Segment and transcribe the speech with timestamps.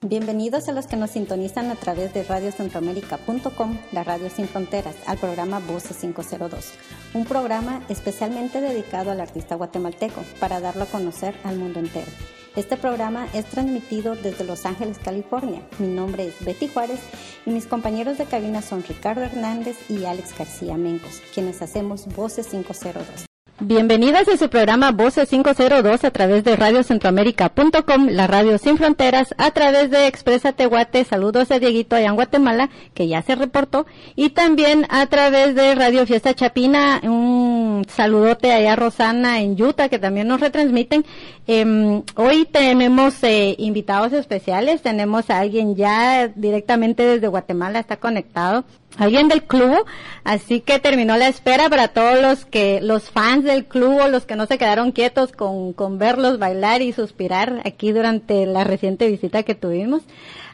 [0.00, 5.18] Bienvenidos a los que nos sintonizan a través de radiocentroamérica.com, la radio sin fronteras, al
[5.18, 6.72] programa Voces 502,
[7.14, 12.12] un programa especialmente dedicado al artista guatemalteco para darlo a conocer al mundo entero.
[12.54, 15.62] Este programa es transmitido desde Los Ángeles, California.
[15.80, 17.00] Mi nombre es Betty Juárez
[17.44, 22.46] y mis compañeros de cabina son Ricardo Hernández y Alex García Mencos, quienes hacemos Voces
[22.46, 23.27] 502.
[23.60, 29.50] Bienvenidas a su programa Voces 502 a través de radiocentroamérica.com, la radio sin fronteras, a
[29.50, 34.30] través de Expresa Tehuate, saludos a Dieguito allá en Guatemala, que ya se reportó, y
[34.30, 39.98] también a través de Radio Fiesta Chapina, un saludote allá a Rosana en Utah, que
[39.98, 41.04] también nos retransmiten.
[41.48, 48.64] Em, hoy tenemos eh, invitados especiales, tenemos a alguien ya directamente desde Guatemala, está conectado
[48.96, 49.84] alguien del club,
[50.24, 54.24] así que terminó la espera para todos los que, los fans del club o los
[54.26, 59.08] que no se quedaron quietos con, con verlos bailar y suspirar aquí durante la reciente
[59.08, 60.02] visita que tuvimos.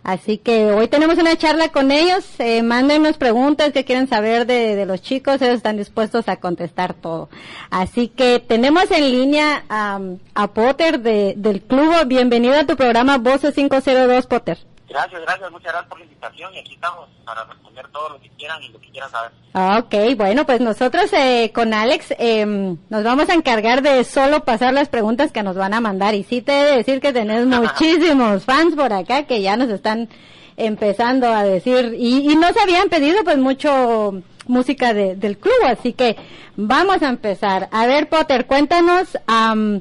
[0.02, 4.76] Así que hoy tenemos una charla con ellos, eh, mándenos preguntas que quieren saber de,
[4.76, 7.30] de, los chicos, ellos están dispuestos a contestar todo.
[7.70, 13.54] Así que tenemos en línea a Potter de, del club, bienvenido a tu programa Voces
[13.54, 14.58] 502 Potter.
[14.88, 18.28] Gracias, gracias, muchas gracias por la invitación y aquí estamos para responder todo lo que
[18.30, 19.32] quieran y lo que quieran saber.
[19.54, 24.74] Ok, bueno, pues nosotros eh, con Alex eh, nos vamos a encargar de solo pasar
[24.74, 27.46] las preguntas que nos van a mandar y sí te he de decir que tenés
[27.46, 30.08] muchísimos fans por acá que ya nos están
[30.56, 35.92] empezando a decir y, y nos habían pedido pues mucho música de, del club, así
[35.92, 36.16] que
[36.56, 37.68] vamos a empezar.
[37.72, 39.80] A ver, Potter, cuéntanos um,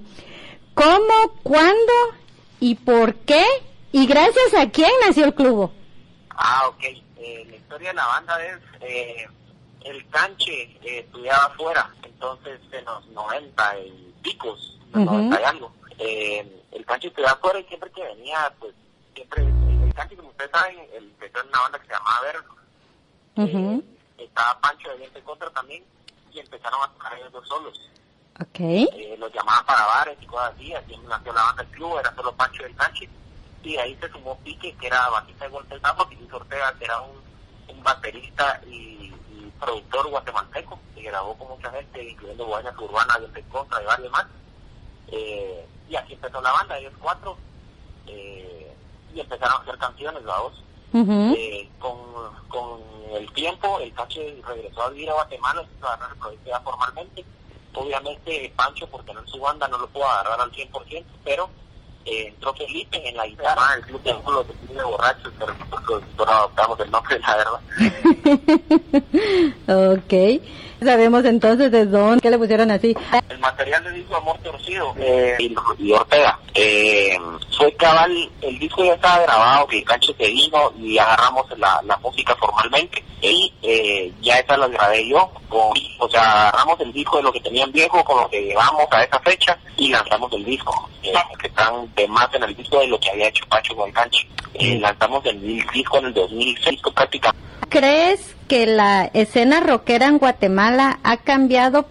[0.73, 1.93] cómo, cuándo
[2.59, 3.43] y por qué
[3.93, 5.71] ¿Y gracias a quién nació el club?
[6.31, 6.83] Ah, ok.
[7.17, 9.27] Eh, la historia de la banda es, eh,
[9.81, 15.71] el canche eh, estudiaba afuera, entonces en los 90 y picos, los 90 y algo.
[15.99, 18.73] Eh, el canche estudiaba afuera y siempre que venía, pues,
[19.13, 22.21] siempre, el canche, como ustedes saben, el, empezó en una banda que se llamaba
[23.35, 23.83] Verno.
[24.17, 25.83] estaba Pancho de Viento Contra también,
[26.33, 27.79] y empezaron a tocar ellos dos solos.
[28.41, 28.87] Okay.
[29.19, 32.35] los llamaban para bares y cosas así, así nació la banda del club, era solo
[32.35, 33.07] Pancho del canche
[33.63, 37.01] y ahí se sumó Pique, que era bajista de Golpe Tambo, y Ortega, que era
[37.01, 37.21] un,
[37.69, 39.11] un baterista y,
[39.59, 44.25] productor guatemalteco, que grabó con mucha gente, incluyendo Guayana Urbana, de Contra y varios más.
[45.07, 47.37] Eh, y así empezó la banda, ellos cuatro,
[48.07, 48.75] eh,
[49.13, 50.63] y empezaron a hacer canciones, la voz.
[50.93, 51.97] eh, con,
[52.49, 52.81] con
[53.13, 57.25] el tiempo, el Cache regresó a vivir a Guatemala, se a agarrar el formalmente.
[57.75, 61.49] Obviamente, Pancho, por tener su banda, no lo pudo agarrar al 100%, pero
[62.05, 66.23] eh, entró Felipe en la guitarra, el club de los de borrachos, pero nosotros no
[66.23, 67.59] adoptamos el nombre, la verdad.
[69.97, 70.13] ok.
[70.83, 72.95] Sabemos entonces de dónde, qué le pusieron así.
[73.29, 75.37] El material del disco Amor Torcido eh,
[75.79, 76.39] y, Ortega.
[76.53, 77.17] Eh,
[77.57, 81.97] fue cabal, el disco ya estaba grabado, que Cancho te vino y agarramos la, la
[81.97, 83.03] música formalmente.
[83.21, 85.29] Y eh, ya esa la grabé yo.
[85.47, 88.85] Con, o sea, agarramos el disco de lo que tenían viejo con lo que llevamos
[88.91, 90.89] a esa fecha y lanzamos el disco.
[91.03, 93.91] Eh, que están de más en el disco de lo que había hecho Pacho con
[93.91, 94.25] Cancho.
[94.53, 95.41] Eh, lanzamos el
[95.73, 101.87] disco en el 2006 prácticamente crees que la escena rockera en Guatemala ha cambiado?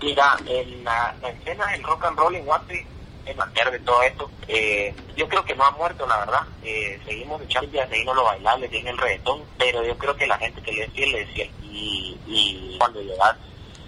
[0.00, 2.86] Mira, en la, escena del rock and roll en Guate,
[3.26, 6.40] en la de todo esto, eh, yo creo que no ha muerto, la verdad.
[6.62, 10.62] Eh, seguimos echando seguimos lo bailable, tiene el reggaetón, pero yo creo que la gente
[10.62, 11.50] que le fiel, le fiel.
[11.62, 13.36] Y, y cuando llegas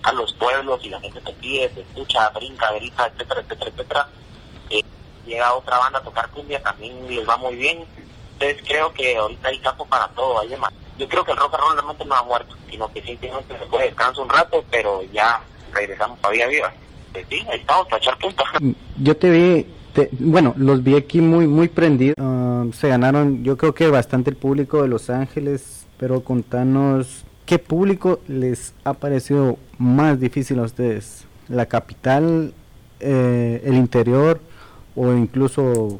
[0.02, 4.08] a los pueblos y la gente te pide, te escucha, brinca, grita, etcétera, etcétera, etcétera,
[4.70, 4.82] eh,
[5.26, 7.84] llega otra banda a tocar cumbia, también les va muy bien.
[8.32, 11.54] Entonces creo que ahorita hay campo para todo, hay demás yo creo que el rock
[11.54, 15.02] and roll realmente no ha muerto, sino que simplemente se puede descansar un rato, pero
[15.12, 15.40] ya
[15.72, 16.72] regresamos a vida viva.
[17.12, 18.44] Pues sí, ahí estamos para echar punta.
[18.60, 18.72] Mm,
[19.02, 19.66] yo te vi,
[20.12, 22.16] bueno, los vi aquí muy muy prendidos.
[22.18, 27.58] Ah, se ganaron, yo creo que bastante el público de Los Ángeles, pero contanos qué
[27.58, 32.52] público les ha parecido más difícil a ustedes, la capital,
[33.00, 34.40] eh, el interior
[34.94, 35.98] o incluso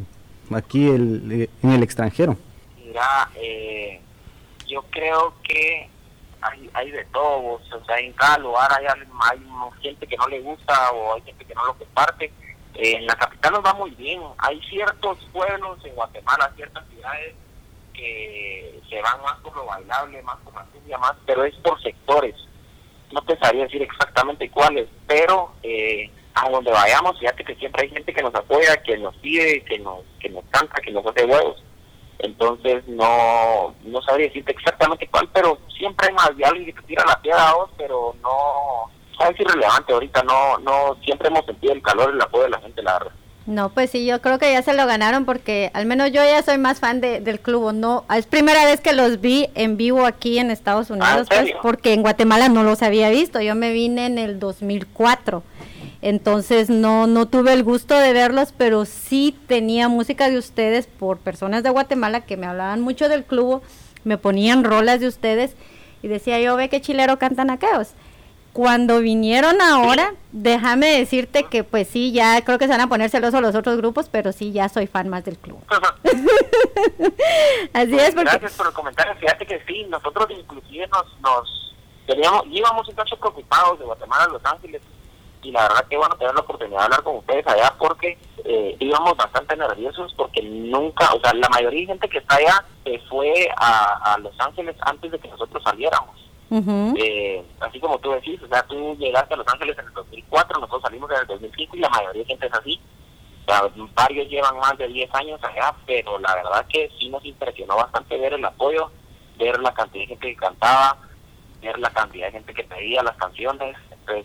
[0.52, 2.36] aquí el, eh, en el extranjero.
[2.86, 4.00] Mira, eh,
[4.70, 5.90] yo creo que
[6.40, 9.40] hay, hay de todo, o sea, en cada lugar hay, hay
[9.82, 12.32] gente que no le gusta o hay gente que no lo comparte.
[12.74, 17.34] en la capital nos va muy bien, hay ciertos pueblos en Guatemala, ciertas ciudades
[17.92, 21.80] que se van más por lo bailable, más por la cumbia, más, pero es por
[21.82, 22.34] sectores.
[23.12, 27.90] No te sabría decir exactamente cuáles, pero eh, a donde vayamos, fíjate que siempre hay
[27.90, 31.24] gente que nos apoya, que nos pide, que nos, que nos canta, que nos hace
[31.24, 31.62] huevos.
[32.22, 37.04] Entonces no, no sabría decirte exactamente cuál, pero siempre hay más de alguien que tira
[37.06, 38.90] la piedra a vos, pero no,
[39.28, 42.60] es irrelevante ahorita, no, no, siempre hemos sentido el calor y el apoyo de la
[42.60, 43.12] gente, la verdad.
[43.46, 46.42] No, pues sí, yo creo que ya se lo ganaron porque al menos yo ya
[46.42, 47.72] soy más fan de, del club.
[47.72, 51.94] No, es primera vez que los vi en vivo aquí en Estados Unidos, pues, porque
[51.94, 53.40] en Guatemala no los había visto.
[53.40, 55.42] Yo me vine en el 2004.
[56.02, 61.18] Entonces no, no tuve el gusto de verlos, pero sí tenía música de ustedes por
[61.18, 63.62] personas de Guatemala que me hablaban mucho del club,
[64.04, 65.54] me ponían rolas de ustedes
[66.02, 67.92] y decía yo, ve qué chilero cantan aquellos.
[68.54, 73.10] Cuando vinieron ahora, déjame decirte que pues sí, ya creo que se van a poner
[73.10, 75.62] celosos los otros grupos, pero sí, ya soy fan más del club.
[77.72, 78.14] Así es.
[78.14, 78.30] Porque...
[78.30, 79.14] Gracias por el comentario.
[79.20, 81.76] Fíjate que sí, nosotros inclusive nos, nos
[82.06, 84.82] teníamos, íbamos un cacho preocupados de Guatemala a Los Ángeles
[85.42, 88.76] y la verdad que bueno tener la oportunidad de hablar con ustedes allá porque eh,
[88.78, 92.98] íbamos bastante nerviosos porque nunca, o sea, la mayoría de gente que está allá se
[93.08, 96.16] fue a, a Los Ángeles antes de que nosotros saliéramos.
[96.96, 100.58] eh, así como tú decís, o sea, tú llegaste a Los Ángeles en el 2004,
[100.58, 102.80] nosotros salimos en el 2005 y la mayoría de gente es así.
[103.46, 103.62] O sea,
[103.94, 108.18] varios llevan más de 10 años allá, pero la verdad que sí nos impresionó bastante
[108.18, 108.90] ver el apoyo,
[109.38, 110.96] ver la cantidad de gente que cantaba,
[111.62, 113.76] ver la cantidad de gente que pedía las canciones,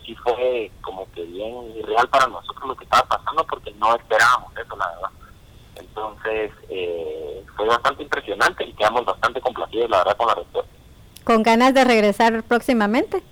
[0.04, 4.52] sí fue como que bien irreal para nosotros lo que estaba pasando porque no esperábamos
[4.56, 5.10] eso, la verdad.
[5.76, 10.72] Entonces, eh, fue bastante impresionante y quedamos bastante complacidos, la verdad, con la respuesta.
[11.24, 13.22] ¿Con ganas de regresar próximamente?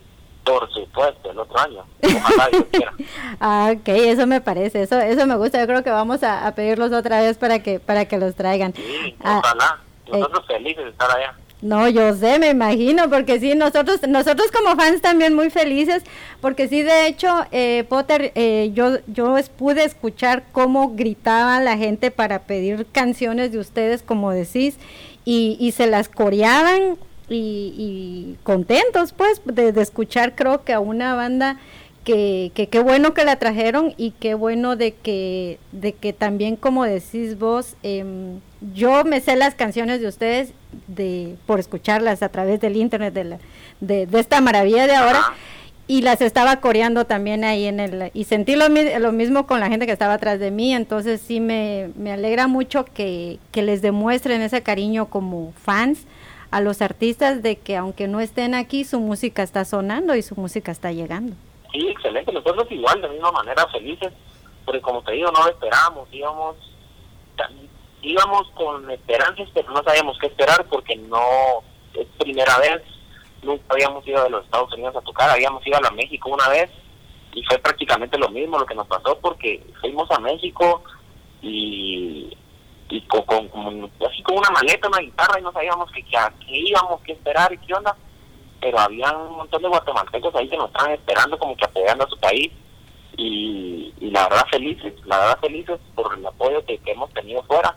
[0.44, 1.84] Por supuesto, el otro año.
[2.02, 2.48] Ojalá
[3.40, 5.58] ah, ok, eso me parece, eso eso me gusta.
[5.58, 8.74] Yo creo que vamos a, pedirlos otra vez para que para que los traigan.
[8.74, 9.80] Sí, ah, ojalá.
[10.06, 11.34] Nosotros felices de estar allá.
[11.64, 16.02] No, yo sé, me imagino, porque sí, nosotros, nosotros como fans también muy felices,
[16.42, 22.10] porque sí, de hecho, eh, Potter, eh, yo, yo pude escuchar cómo gritaba la gente
[22.10, 24.76] para pedir canciones de ustedes, como decís,
[25.24, 26.98] y, y se las coreaban
[27.30, 31.56] y, contentos, pues, de, de, escuchar, creo que a una banda
[32.04, 36.84] que qué bueno que la trajeron y qué bueno de que, de que también, como
[36.84, 38.04] decís vos, eh,
[38.72, 40.52] yo me sé las canciones de ustedes
[40.86, 45.20] de por escucharlas a través del internet de, de, esta maravilla de ahora
[45.86, 49.68] y las estaba coreando también ahí en el y sentí lo, lo, mismo con la
[49.68, 53.82] gente que estaba atrás de mí entonces sí me, me alegra mucho que, que, les
[53.82, 56.00] demuestren ese cariño como fans
[56.50, 60.34] a los artistas de que aunque no estén aquí su música está sonando y su
[60.36, 61.36] música está llegando
[61.74, 64.14] sí excelente nosotros igual de misma manera felices
[64.64, 66.56] porque como te digo no lo esperábamos íbamos
[68.04, 71.24] íbamos con esperanzas, pero no sabíamos qué esperar porque no
[71.94, 72.82] es primera vez,
[73.42, 76.70] nunca habíamos ido de los Estados Unidos a tocar, habíamos ido a México una vez
[77.32, 80.82] y fue prácticamente lo mismo lo que nos pasó porque fuimos a México
[81.42, 82.36] y,
[82.90, 87.00] y con, con, así con una maleta, una guitarra y no sabíamos qué, qué, íbamos,
[87.02, 87.96] qué esperar y qué onda,
[88.64, 92.08] pero había un montón de guatemaltecos ahí que nos estaban esperando como que apoyando a
[92.08, 92.50] su país
[93.14, 97.76] y, y la verdad felices, la verdad felices por el apoyo que, hemos tenido fuera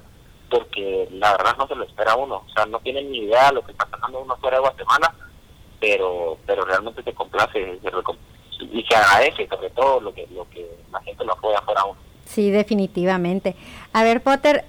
[0.49, 3.55] porque la verdad no se lo espera uno, o sea, no tienen ni idea de
[3.55, 5.13] lo que está pasando uno fuera de Guatemala,
[5.81, 7.81] pero pero realmente se complace
[8.61, 11.99] y se agradece sobre todo lo que lo que la gente lo apoya fuera uno.
[12.23, 13.57] Sí, definitivamente.
[13.91, 14.63] A ver, Potter,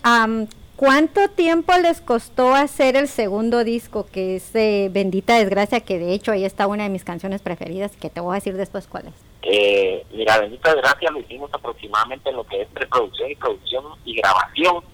[0.79, 6.33] ¿cuánto tiempo les costó hacer el segundo disco, que es Bendita Desgracia, que de hecho
[6.33, 9.15] ahí está una de mis canciones preferidas, que te voy a decir después cuál es?
[9.43, 14.15] Eh, mira, Bendita Desgracia lo hicimos aproximadamente en lo que es preproducción y producción y
[14.15, 14.85] grabación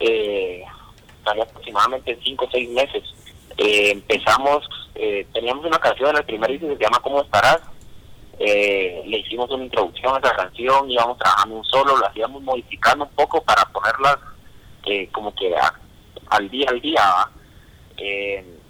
[0.00, 0.64] eh,
[1.24, 3.02] aproximadamente cinco o seis meses.
[3.58, 7.60] Eh, empezamos, eh, teníamos una canción en el primer disco que se llama ¿Cómo estarás?
[8.38, 13.04] Eh, le hicimos una introducción a esa canción, íbamos trabajando un solo, lo hacíamos modificando
[13.04, 14.16] un poco para ponerlas
[14.86, 15.54] eh, como que
[16.28, 17.02] al día al día.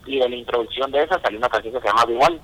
[0.07, 2.41] y de la introducción de esa salió una canción que se llama Igual,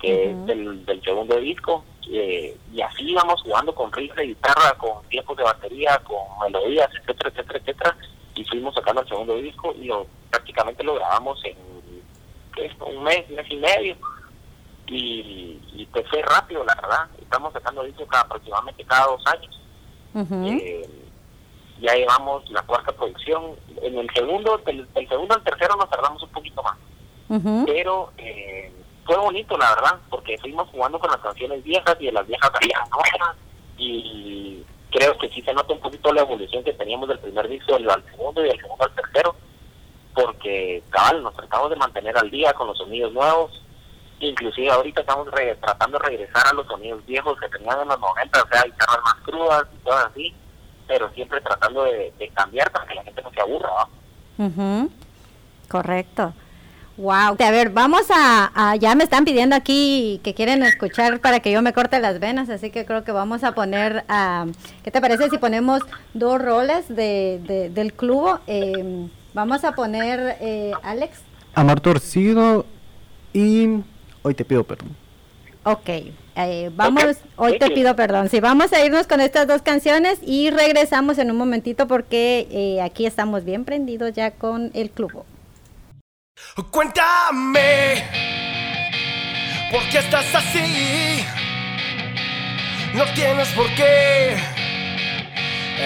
[0.00, 1.84] que es del, del segundo disco.
[2.02, 7.30] y así íbamos jugando con riffs de guitarra, con tiempos de batería, con melodías, etcétera,
[7.30, 7.96] etcétera, etcétera
[8.36, 13.34] y fuimos sacando el segundo disco y lo, prácticamente lo grabamos en un mes, un
[13.34, 13.96] mes y medio
[14.86, 19.60] y, y pues fue rápido la verdad estamos sacando discos cada, aproximadamente cada dos años
[20.14, 20.88] eh,
[21.80, 23.56] ya llevamos la cuarta producción.
[23.82, 26.76] En el segundo del, segundo al tercero nos tardamos un poquito más.
[27.66, 28.72] Pero eh,
[29.04, 32.50] fue bonito la verdad porque fuimos jugando con las canciones viejas y de las viejas
[32.54, 33.36] había nuevas
[33.78, 37.74] y creo que sí se nota un poquito la evolución que teníamos del primer disco
[37.74, 39.36] al segundo y del segundo al tercero,
[40.14, 43.62] porque cabal, nos tratamos de mantener al día con los sonidos nuevos,
[44.20, 45.28] inclusive ahorita estamos
[45.60, 49.04] tratando de regresar a los sonidos viejos que tenían en los 90, o sea, guitarras
[49.04, 50.34] más crudas y todo así,
[50.86, 53.70] pero siempre tratando de, cambiar para que la gente no se aburra.
[55.68, 56.32] Correcto.
[56.96, 57.36] Wow.
[57.38, 61.60] A ver, vamos a, ya me están pidiendo aquí que quieren escuchar para que yo
[61.60, 64.46] me corte las venas, así que creo que vamos a poner, a
[64.82, 65.82] ¿qué te parece si ponemos
[66.14, 68.40] dos roles de, del club?
[68.46, 71.20] Em, vamos a poner, eh, Alex.
[71.54, 72.64] Amar torcido
[73.34, 73.82] y
[74.22, 75.05] hoy te pido perdón.
[75.68, 75.88] Ok,
[76.36, 78.28] eh, vamos, hoy te pido perdón.
[78.28, 82.80] Sí, vamos a irnos con estas dos canciones y regresamos en un momentito porque eh,
[82.80, 85.24] aquí estamos bien prendidos ya con el club.
[86.70, 88.04] Cuéntame,
[89.72, 91.24] ¿por qué estás así?
[92.94, 94.36] No tienes por qué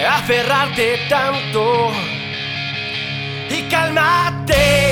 [0.07, 1.91] aferrarte tanto
[3.49, 4.91] y cálmate.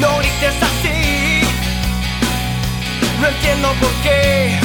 [0.00, 1.01] No grites así,
[3.22, 4.58] no entiendo por qué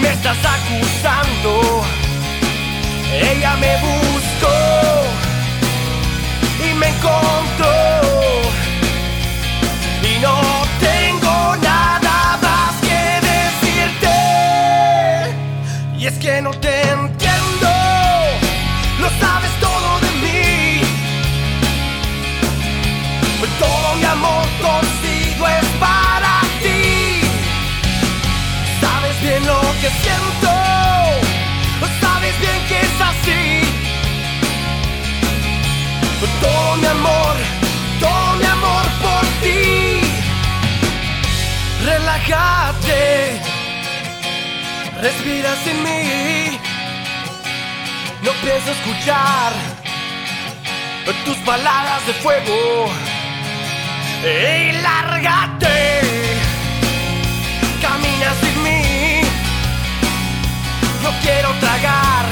[0.00, 1.82] me estás acusando.
[3.12, 4.58] Ella me buscó
[6.64, 7.76] y me encontró.
[10.10, 10.36] Y no
[10.78, 13.00] tengo nada más que
[13.32, 14.16] decirte.
[15.98, 16.52] Y es que no
[45.02, 46.58] respira sin mí.
[48.22, 49.52] No pienso escuchar
[51.24, 52.88] tus palabras de fuego.
[54.24, 56.00] Y lárgate,
[57.82, 59.20] camina sin mí.
[61.02, 62.26] No quiero tragar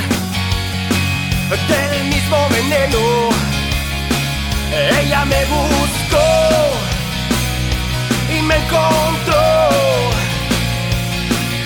[1.69, 3.31] del mismo veneno
[4.73, 6.29] ella me buscó
[8.33, 9.71] y me encontró.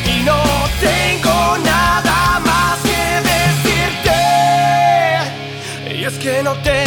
[0.06, 4.18] Y no tengo nada más que decirte.
[5.98, 6.84] Y es que no te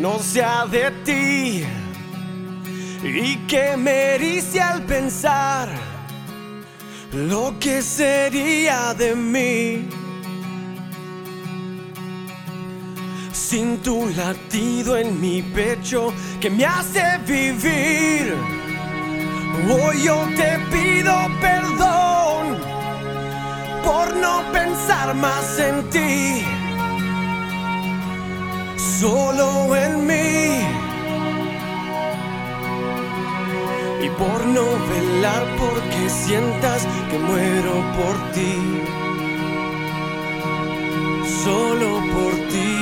[0.00, 1.64] no sea de ti
[3.02, 5.68] y que me erice al pensar
[7.12, 9.88] lo que sería de mí.
[13.48, 18.34] sin tu latido en mi pecho que me hace vivir.
[19.70, 22.58] Hoy yo te pido perdón
[23.84, 26.55] por no pensar más en ti.
[29.00, 30.60] Solo en mí.
[34.04, 38.54] Y por no velar porque sientas que muero por ti.
[41.44, 42.72] Solo por ti.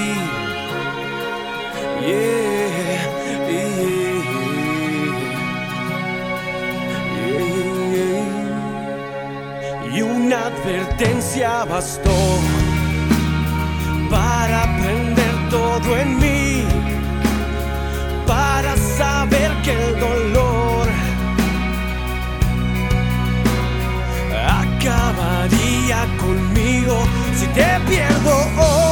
[9.94, 12.10] Y una advertencia bastó
[15.92, 16.64] en mí,
[18.26, 20.88] para saber que el dolor
[24.48, 26.96] acabaría conmigo
[27.38, 28.83] si te pierdo hoy.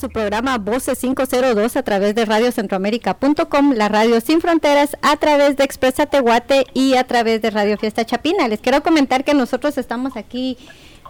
[0.00, 5.64] Su programa Voces 502 a través de radiocentroamérica.com, la radio sin fronteras, a través de
[5.64, 8.48] Expresa Tehuate y a través de Radio Fiesta Chapina.
[8.48, 10.56] Les quiero comentar que nosotros estamos aquí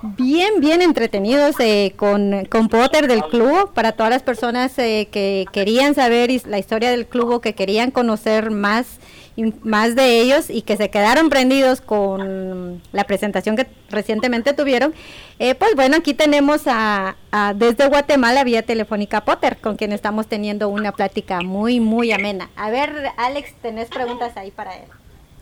[0.03, 5.47] bien, bien entretenidos eh, con, con Potter del club, para todas las personas eh, que
[5.53, 8.99] querían saber la historia del club o que querían conocer más,
[9.37, 14.93] y más de ellos y que se quedaron prendidos con la presentación que recientemente tuvieron.
[15.39, 20.27] Eh, pues bueno, aquí tenemos a, a- desde Guatemala vía telefónica Potter, con quien estamos
[20.27, 22.51] teniendo una plática muy, muy amena.
[22.57, 24.85] A ver, Alex, ¿tenés preguntas ahí para él?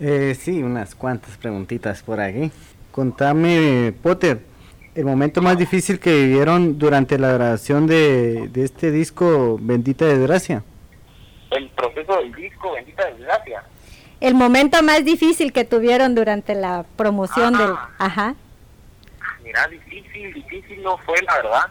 [0.00, 2.50] Eh, sí, unas cuantas preguntitas por aquí.
[2.92, 4.40] Contame, Potter,
[4.94, 10.62] el momento más difícil que vivieron durante la grabación de, de este disco Bendita Desgracia.
[11.50, 13.62] El proceso del disco, bendita desgracia.
[14.20, 17.70] El momento más difícil que tuvieron durante la promoción del...
[17.70, 17.90] Ah.
[17.98, 18.34] Ajá.
[19.42, 21.66] Mira, difícil, difícil no fue, la verdad.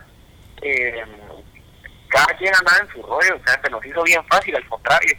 [0.62, 1.04] Eh,
[2.08, 5.18] cada quien andaba en su rollo, o sea, se nos hizo bien fácil, al contrario.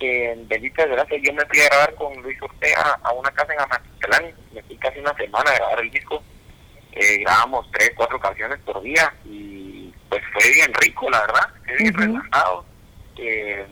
[0.00, 3.60] En Bendita Desgracia yo me fui a grabar con Luis Ortega a una casa en
[3.60, 6.22] Amatitlán, me fui casi una semana a grabar el disco.
[6.92, 11.76] Eh, grabamos tres, cuatro canciones por día y pues fue bien rico, la verdad, fue
[11.76, 12.02] bien Ujú.
[12.02, 12.64] relajado.
[13.16, 13.66] Eh,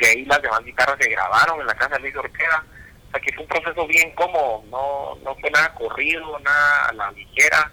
[0.00, 2.64] de ahí las demás guitarras se grabaron en la casa de Luis Ortega.
[3.08, 6.92] O sea que fue un proceso bien cómodo, no, no fue nada corrido, nada a
[6.92, 7.70] la ligera.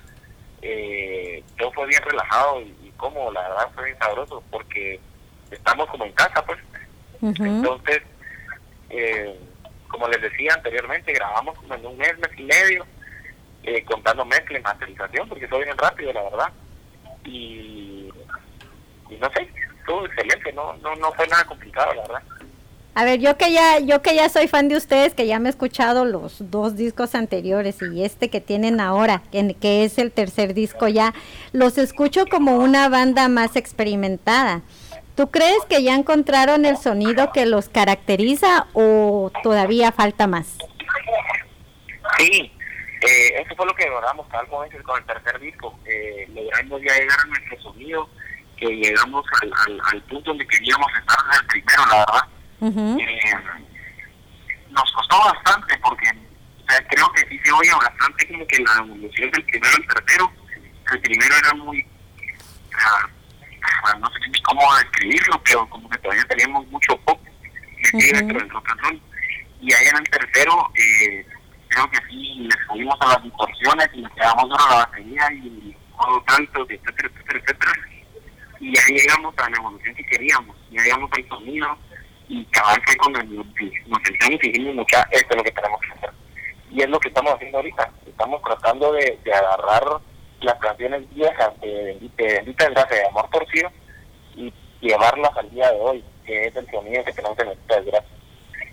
[0.62, 5.00] Eh, todo fue bien relajado y, y cómodo, la verdad fue bien sabroso porque
[5.52, 6.60] estamos como en casa, pues.
[7.22, 8.02] Entonces,
[8.90, 9.40] eh,
[9.88, 12.86] como les decía anteriormente, grabamos como en un mes, mes y medio,
[13.64, 16.52] eh, contando mezcla y masterización, porque fue bien rápido, la verdad.
[17.24, 18.10] Y
[19.20, 19.50] no sé,
[20.06, 22.24] excelente, no, no, no fue nada complicado, la verdad.
[22.96, 25.50] A ver, yo que ya, yo que ya soy fan de ustedes, que ya me
[25.50, 30.12] he escuchado los dos discos anteriores y este que tienen ahora, que, que es el
[30.12, 31.14] tercer disco ya,
[31.52, 34.64] los escucho como una banda más experimentada.
[35.16, 40.58] ¿Tú crees que ya encontraron el sonido que los caracteriza o todavía falta más?
[42.18, 42.52] Sí,
[43.02, 45.78] eh, eso fue lo que logramos tal con el, con el tercer disco.
[45.86, 48.10] Eh, logramos ya llegar a nuestro sonido,
[48.58, 52.98] que llegamos al, al, al punto donde queríamos estar en el primero, la verdad.
[53.00, 53.66] eh,
[54.70, 58.74] nos costó bastante porque o sea, creo que sí se oye bastante como que la
[58.80, 60.32] evolución del primero al tercero.
[60.92, 61.86] El primero era muy,
[62.72, 67.20] sea, no sé cómo describirlo, pero como que todavía teníamos mucho pop
[67.94, 68.18] metido Ujú.
[68.18, 69.02] dentro del rock and roll.
[69.62, 71.26] Y ahí en el tercero, eh,
[71.70, 75.76] creo que sí le subimos a las distorsiones y le quedamos a la batería y
[75.98, 77.72] todo tanto, etcétera, etcétera, etcétera.
[78.60, 81.78] Y ahí llegamos a la evolución que queríamos, ya llegamos al sonido
[82.28, 85.80] y cabal fue cuando nos, nos sentamos y dijimos, mucha, esto es lo que tenemos
[85.82, 86.10] que hacer.
[86.72, 89.84] Y es lo que estamos haciendo ahorita, estamos tratando de, de agarrar
[90.42, 93.72] las canciones viejas de de Bendita Desgracia, de Amor Torcido,
[94.36, 98.18] y llevarlas al día de hoy, que es el sonido que tenemos en Bendita Desgracia.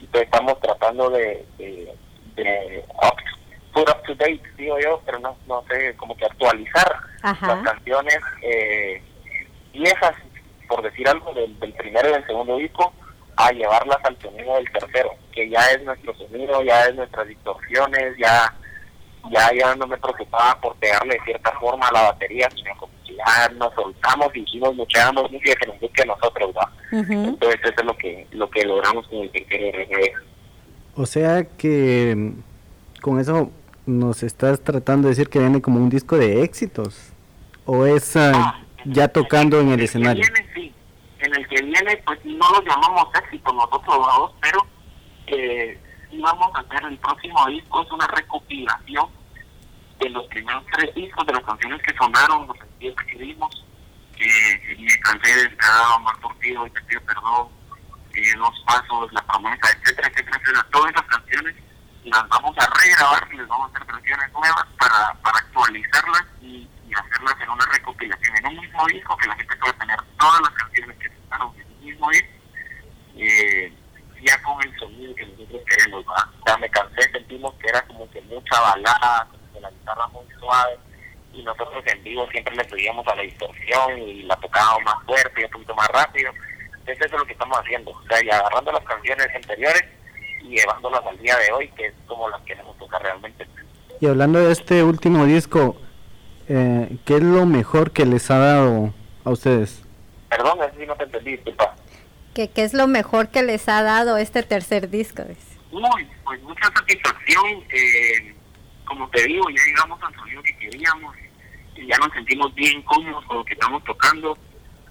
[0.01, 1.94] Entonces estamos tratando de, de,
[2.37, 3.16] de up,
[3.73, 7.55] put up to date, digo yo, pero no, no sé, como que actualizar Ajá.
[7.55, 9.03] las canciones eh,
[9.75, 10.15] viejas,
[10.69, 12.93] por decir algo, del, del primero y del segundo disco,
[13.37, 18.17] a llevarlas al sonido del tercero, que ya es nuestro sonido, ya es nuestras distorsiones,
[18.19, 18.53] ya
[19.31, 22.93] ya ya no me preocupaba por pegarle de cierta forma a la batería, sino como
[23.07, 26.71] que ya nos soltamos y hicimos mucha música que nos busque a nosotros, ¿va?
[26.93, 30.13] Entonces eso es lo que lo que logramos con el que
[30.95, 33.51] O sea que mm, con eso
[33.87, 37.11] nos estás tratando de decir que viene como un disco de éxitos.
[37.67, 40.23] ¿O es ah, ya tocando en el que escenario?
[40.23, 40.75] viene, sí.
[41.18, 44.66] En el que viene, pues no lo llamamos éxito nosotros dos, pero
[45.27, 49.07] eh, sí vamos a hacer el próximo disco, es una recopilación
[50.01, 53.64] de los primeros tres discos, de las canciones que sonaron, los que escribimos,
[54.16, 57.49] que me cansé de estar mal torcido y te pido perdón,
[58.14, 60.66] eh, los pasos, la promesa, etcétera, etcétera, etcétera.
[60.70, 61.55] Todas esas canciones
[62.05, 66.68] las vamos a regrabar y les vamos a hacer versiones nuevas para, para actualizarlas y,
[66.94, 70.50] hacerlas en una recopilación, en un mismo disco que la gente pueda tener todas las
[70.50, 72.28] canciones que sonaron en un mismo disco,
[73.16, 73.72] eh,
[74.22, 76.04] ya con el sonido que nosotros queremos.
[76.07, 76.54] ¿va?
[76.54, 80.24] O me cansé, sentimos que era como que mucha balada, como que la guitarra muy
[80.38, 80.78] suave
[81.35, 85.40] y nosotros en vivo siempre le pedíamos a la distorsión y la tocábamos más fuerte
[85.40, 86.33] y un poquito más rápido.
[86.78, 89.85] Entonces eso es lo que estamos haciendo, o sea, y agarrando las canciones anteriores
[90.42, 93.46] y llevándolas al día de hoy, que es como las queremos tocar realmente.
[94.00, 95.76] Y hablando de este último disco,
[96.48, 99.83] eh, ¿qué es lo mejor que les ha dado a ustedes?
[100.28, 101.74] Perdón, eso sí no te entendí, disculpa.
[102.35, 105.22] ¿Qué, qué es lo mejor que les ha dado este tercer disco?
[105.70, 108.35] Uy, pues mucha satisfacción, eh,
[108.85, 111.16] como te digo, ya llegamos al sonido que queríamos,
[111.76, 114.37] y ya nos sentimos bien cómodos con lo que estamos tocando.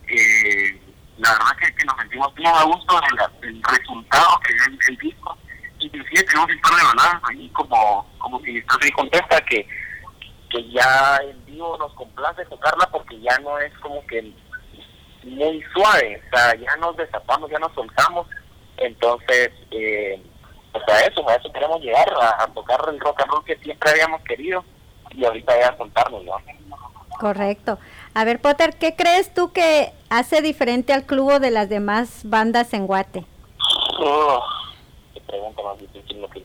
[0.08, 0.80] Eh,
[1.18, 4.80] la verdad que, que nos sentimos muy a gusto del, del resultado que dio el,
[4.90, 5.38] el disco.
[5.80, 9.68] Inclusive tenemos un par de baladas ahí como, como si estás ahí contesta que,
[10.54, 14.32] que ya en vivo nos complace tocarla porque ya no es como que
[15.24, 18.28] muy suave, o sea, ya nos desatamos, ya nos soltamos,
[18.78, 20.22] entonces, eh,
[20.72, 23.58] pues a eso, a eso queremos llegar, a, a tocar el rock and roll que
[23.58, 24.64] siempre habíamos querido
[25.12, 26.34] y ahorita ya soltarnos, ¿no?
[27.20, 27.80] Correcto.
[28.14, 32.74] A ver, Potter, ¿qué crees tú que hace diferente al club de las demás bandas
[32.74, 33.26] en Guate?
[34.00, 34.44] Oh,
[35.14, 36.44] qué pregunta más difícil lo que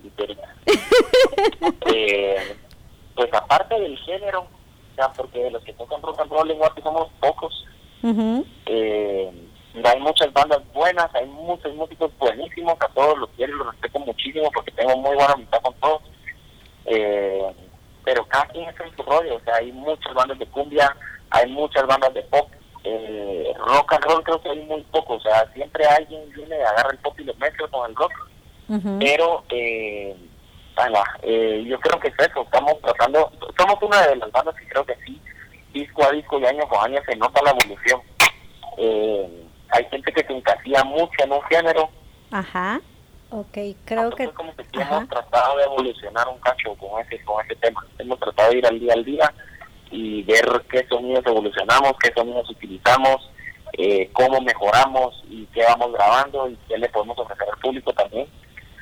[1.87, 2.57] eh,
[3.19, 6.59] pues aparte del género, o sea, porque de los que tocan rock and roll en
[6.59, 7.67] Guate somos pocos,
[8.05, 9.33] eh,
[9.85, 13.99] hay muchas bandas buenas, hay muchos músicos buenísimos, a todos los quiero y los respeto
[13.99, 16.03] muchísimo porque tengo muy buena amistad con todos.
[16.85, 17.43] Eh,
[18.05, 20.97] pero cada quien es en su rollo, o sea, hay muchas bandas de cumbia,
[21.31, 22.49] hay muchas bandas de pop,
[22.85, 26.93] eh, rock and roll creo que hay muy poco, o sea, siempre alguien viene, agarra
[26.93, 28.13] el pop y lo mezcla con el rock,
[29.01, 30.17] pero eh,
[31.23, 34.85] eh, yo creo que es eso, estamos tratando, somos una de las bandas que creo
[34.85, 35.21] que sí,
[35.73, 38.01] disco a disco y año con año se nota la evolución.
[38.77, 41.91] Eh, hay gente que se encasilla mucho en un género,
[42.31, 42.81] Ajá.
[43.31, 44.25] Ok, creo que...
[44.25, 44.97] entonces como que sí Ajá.
[44.97, 48.67] hemos tratado de evolucionar un cacho con ese, con ese tema, hemos tratado de ir
[48.67, 49.35] al día al día
[49.91, 53.31] y ver qué sonidos evolucionamos, qué sonidos utilizamos,
[53.75, 58.27] eh, cómo mejoramos y qué vamos grabando y qué le podemos ofrecer al público también.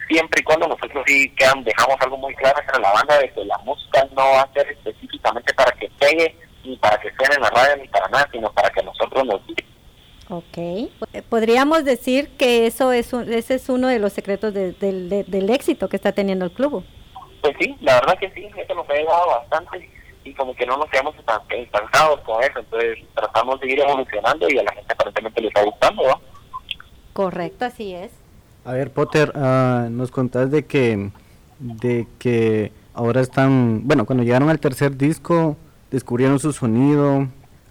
[0.09, 3.45] Siempre y cuando nosotros sí quedan, dejamos algo muy claro entre la banda de que
[3.45, 7.42] la música no va a ser específicamente para que pegue, ni para que suene en
[7.42, 9.40] la radio, ni para nada, sino para que nosotros nos
[10.29, 10.59] Ok.
[10.59, 10.90] Eh,
[11.29, 15.23] Podríamos decir que eso es un- ese es uno de los secretos de- del- de-
[15.25, 16.85] del éxito que está teniendo el club.
[17.42, 19.88] Pues sí, la verdad que sí, eso nos ha ayudado bastante
[20.25, 24.49] y como que no nos quedamos estan- estancados con eso, entonces tratamos de ir evolucionando
[24.51, 26.21] y a la gente aparentemente le está gustando, ¿va?
[27.12, 28.12] Correcto, así es.
[28.66, 31.12] A ver, Potter, ah, nos contás de que,
[31.61, 35.57] de que ahora están, bueno, cuando llegaron al tercer disco,
[35.92, 37.29] descubrieron su sonido,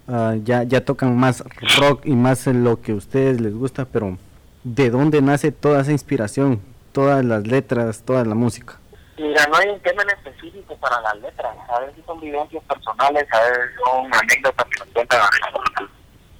[0.07, 1.43] ah, ya, ya tocan más
[1.77, 4.17] rock y más en lo que a ustedes les gusta, pero
[4.63, 6.61] ¿de dónde nace toda esa inspiración?
[6.93, 8.79] Todas las letras, toda la música.
[9.17, 13.27] Mira, no hay un tema en específico para las letras, a veces son vivencias personales,
[13.33, 15.89] a veces son anécdotas que nos cuentan a nosotros.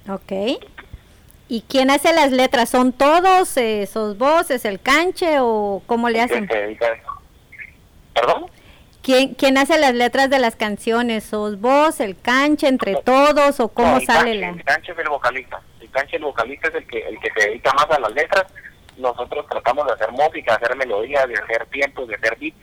[0.08, 0.76] Ok.
[1.48, 2.70] ¿Y quién hace las letras?
[2.70, 3.56] ¿Son todos?
[3.56, 4.50] Eh, ¿Sos vos?
[4.50, 5.38] ¿Es el canche?
[5.40, 6.48] ¿O cómo le hacen?
[8.14, 8.46] ¿Perdón?
[9.02, 11.22] ¿Quién, ¿Quién hace las letras de las canciones?
[11.22, 13.60] ¿Sos vos, el canche, entre todos?
[13.60, 14.48] ¿O cómo No, sale Canche, la...?
[14.48, 15.60] El canche es el vocalista.
[15.80, 18.46] El canche, el vocalista es el que, el que se dedica más a las letras.
[18.96, 22.56] Nosotros tratamos de hacer música, hacer melodías, de hacer tiempos, de hacer beats.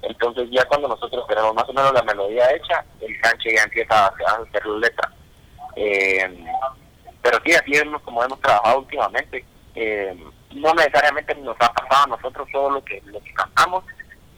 [0.00, 4.06] Entonces ya cuando nosotros tenemos más o menos la melodía hecha, el canche ya empieza
[4.06, 5.12] a hacer, letras.
[5.76, 6.44] Eh,
[7.22, 9.44] pero sí, así es como hemos trabajado últimamente.
[9.74, 10.14] Eh,
[10.54, 13.84] no necesariamente nos ha pasado a nosotros todo lo que, lo que cantamos,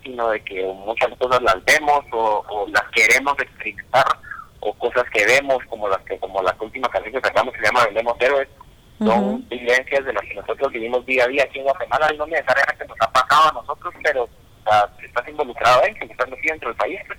[0.03, 4.05] sino de que muchas cosas las vemos o, o las queremos experimentar
[4.61, 7.67] o cosas que vemos como las que como la última canción que sacamos que se
[7.67, 8.49] llama Vendemos Héroes
[8.99, 12.27] son vivencias de las que nosotros vivimos día a día aquí en Guatemala y no
[12.27, 14.29] necesariamente nos ha pasado a nosotros pero o
[14.71, 17.19] sea, estás involucrado en que estás aquí dentro del país pues.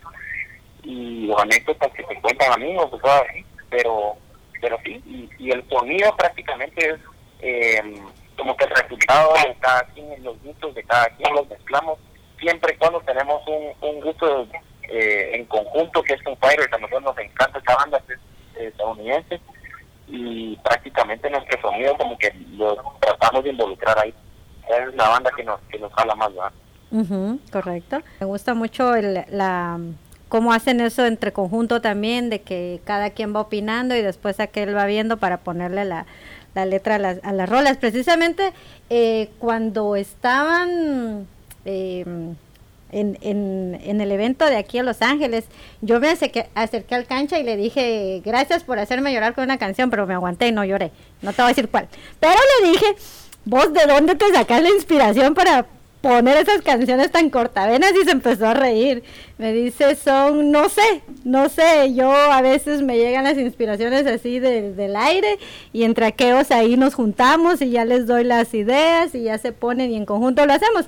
[0.83, 4.17] y o anécdotas que te cuentan amigos o cosas así pero
[4.61, 6.99] pero sí y, y el sonido prácticamente es
[7.41, 8.01] eh,
[8.37, 11.99] como que el resultado de cada quien los gustos de cada quien los mezclamos
[12.39, 14.47] siempre y cuando tenemos un, un gusto
[14.89, 18.19] eh, en conjunto que es un Fighters, a nosotros nos encanta esa banda es
[18.55, 19.39] estadounidense
[20.07, 24.13] y prácticamente nuestro sonido como que lo tratamos de involucrar ahí.
[24.69, 26.51] Es la banda que nos, que nos jala más, ¿verdad?
[26.91, 28.01] Ujú, correcto.
[28.19, 29.79] Me gusta mucho la
[30.29, 34.75] cómo hacen eso entre conjunto también, de que cada quien va opinando y después aquel
[34.75, 36.05] va viendo para ponerle la,
[36.53, 37.77] la letra a las, a las rolas.
[37.77, 38.53] Precisamente
[38.89, 41.27] eh, cuando estaban
[41.65, 42.05] eh,
[42.91, 45.45] en, en, en el evento de aquí a Los Ángeles,
[45.81, 49.57] yo me acerqué, acerqué al cancha y le dije, gracias por hacerme llorar con una
[49.57, 50.91] canción, pero me aguanté y no lloré.
[51.21, 51.87] No te voy a decir cuál.
[52.19, 52.85] Pero le dije,
[53.43, 55.65] vos de dónde te sacas la inspiración para
[56.07, 59.03] poner esas canciones tan cortavenas y se empezó a reír.
[59.39, 64.39] Me dice, son, no sé, no sé, yo a veces me llegan las inspiraciones así
[64.39, 65.39] de- del aire
[65.73, 69.51] y entre aquellos ahí nos juntamos y ya les doy las ideas y ya se
[69.51, 70.85] ponen y en conjunto lo hacemos.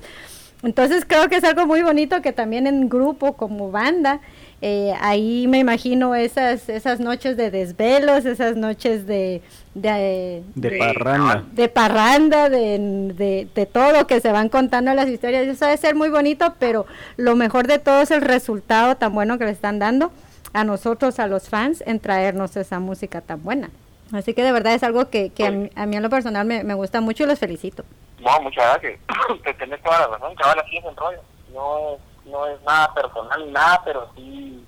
[0.62, 4.20] Entonces creo que es algo muy bonito que también en grupo como banda,
[4.60, 9.40] eh, ahí me imagino esas, esas noches de desvelos, esas noches de...
[9.74, 10.42] de,
[10.78, 11.44] parranda.
[11.52, 12.78] de parranda, de,
[13.14, 15.46] de, de todo que se van contando las historias.
[15.46, 19.38] Eso debe ser muy bonito, pero lo mejor de todo es el resultado tan bueno
[19.38, 20.10] que le están dando
[20.52, 23.70] a nosotros, a los fans, en traernos esa música tan buena.
[24.12, 26.46] Así que de verdad es algo que, que a, mí, a mí en lo personal
[26.46, 27.84] me, me gusta mucho y los felicito.
[28.18, 29.00] No, muchas gracias.
[29.44, 31.20] Te tenés toda la razón, chaval, así es el rollo.
[31.52, 34.64] No es, no es nada personal ni nada, pero sí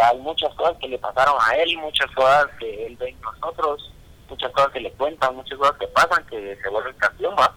[0.00, 3.92] hay muchas cosas que le pasaron a él, muchas cosas que él ve en nosotros,
[4.28, 7.54] muchas cosas que le cuentan, muchas cosas que pasan que se vuelven canción, ¿va?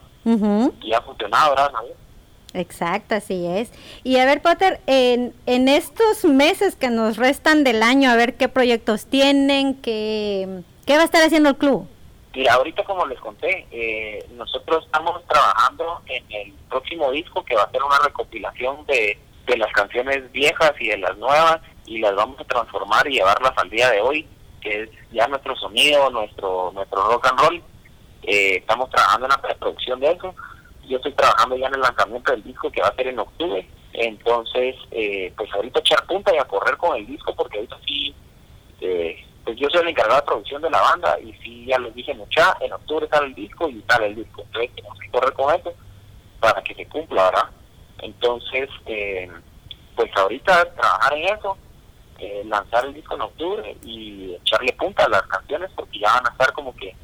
[0.82, 1.72] Y ha funcionado, ¿verdad?
[1.74, 1.80] ¿no?
[2.54, 3.72] Exacto, así es.
[4.04, 8.36] Y a ver, Potter, en, en estos meses que nos restan del año, a ver
[8.36, 11.88] qué proyectos tienen, qué, qué va a estar haciendo el club.
[12.34, 17.64] Mira, ahorita como les conté, eh, nosotros estamos trabajando en el próximo disco que va
[17.64, 22.16] a ser una recopilación de, de las canciones viejas y de las nuevas y las
[22.16, 24.28] vamos a transformar y llevarlas al día de hoy,
[24.62, 27.64] que es ya nuestro sonido, nuestro nuestro rock and roll.
[28.24, 30.34] Eh, estamos trabajando en la preproducción de eso.
[30.88, 33.68] Yo estoy trabajando ya en el lanzamiento del disco que va a ser en octubre.
[33.94, 38.16] Entonces, eh, pues ahorita echar punta y a correr con el disco porque ahorita sí
[38.80, 41.94] eh, pues yo soy el encargado de producción de la banda y sí ya les
[41.96, 45.34] dije mucha, en octubre sale el disco y sale el disco, entonces tenemos que correr
[45.34, 45.74] con eso
[46.40, 47.50] para que se cumpla, ¿verdad?
[48.00, 49.30] Entonces, eh,
[49.96, 51.58] pues ahorita trabajar en eso,
[52.20, 56.28] eh, lanzar el disco en octubre y echarle punta a las canciones porque ya van
[56.28, 56.96] a estar como que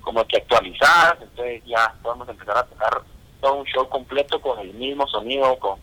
[0.00, 3.02] como que actualizadas, entonces ya podemos empezar a tocar
[3.42, 5.78] todo un show completo con el mismo sonido, con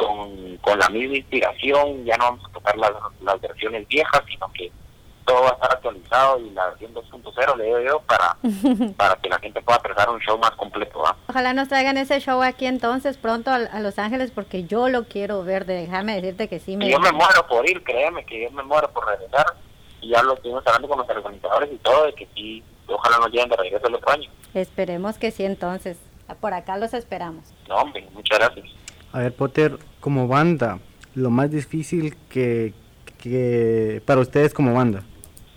[0.00, 4.50] con, con la misma inspiración, ya no vamos a tocar las, las versiones viejas, sino
[4.54, 4.72] que
[5.24, 8.36] todo va a estar actualizado y la versión 2.0 le digo yo para,
[8.96, 11.00] para que la gente pueda prestar un show más completo.
[11.00, 11.16] ¿va?
[11.28, 15.04] Ojalá nos traigan ese show aquí entonces pronto a, a Los Ángeles porque yo lo
[15.04, 16.86] quiero ver, déjame decirte que sí me...
[16.86, 19.46] Y yo me muero por ir, créeme que yo me muero por regresar
[20.00, 23.30] y ya lo estuvimos hablando con los organizadores y todo, de que sí, ojalá nos
[23.30, 24.30] lleven de regreso el otro año.
[24.54, 25.98] Esperemos que sí, entonces.
[26.40, 27.52] Por acá los esperamos.
[27.68, 28.66] No, hombre, muchas gracias.
[29.12, 30.78] A ver, Potter, como banda,
[31.14, 32.72] lo más difícil que,
[33.18, 35.02] que para ustedes como banda.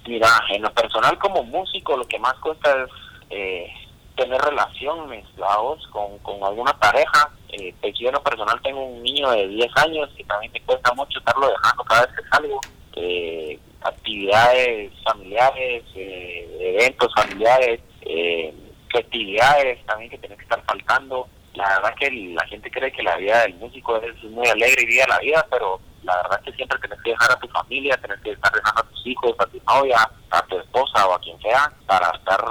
[0.06, 2.90] Mira, en lo personal como músico lo que más cuesta es
[3.30, 3.68] eh,
[4.16, 7.30] tener relaciones, vamos, con, con alguna pareja.
[7.50, 10.62] Eh, pues yo en lo personal tengo un niño de 10 años y también me
[10.62, 12.60] cuesta mucho estarlo dejando cada vez que salgo.
[12.96, 18.54] Eh, actividades familiares, eh, eventos familiares, eh,
[18.92, 21.28] festividades también que tienen que estar faltando.
[21.54, 24.86] La verdad que la gente cree que la vida del músico es muy alegre y
[24.86, 27.98] vive la vida, pero la verdad es que siempre tienes que dejar a tu familia,
[27.98, 31.20] tienes que estar dejando a tus hijos, a tu novia, a tu esposa o a
[31.20, 32.44] quien sea para estar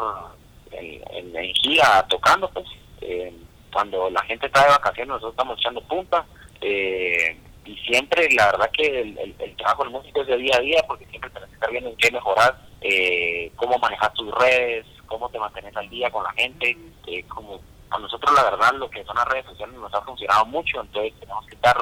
[0.73, 2.67] en, en, gira tocando, pues.
[3.01, 3.35] Eh,
[3.73, 6.25] cuando la gente está de vacaciones, nosotros estamos echando punta.
[6.61, 10.61] Eh, y siempre, la verdad que el, el, trabajo del músico es de día a
[10.61, 14.85] día, porque siempre tienes que estar viendo en qué mejorar, eh, cómo manejar tus redes,
[15.07, 16.77] cómo te mantienes al día con la gente.
[17.07, 17.61] Eh, como
[17.91, 21.13] a nosotros, la verdad, lo que son las redes sociales nos ha funcionado mucho, entonces
[21.21, 21.77] tenemos que estar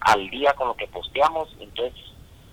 [0.00, 1.94] al día con lo que posteamos, entonces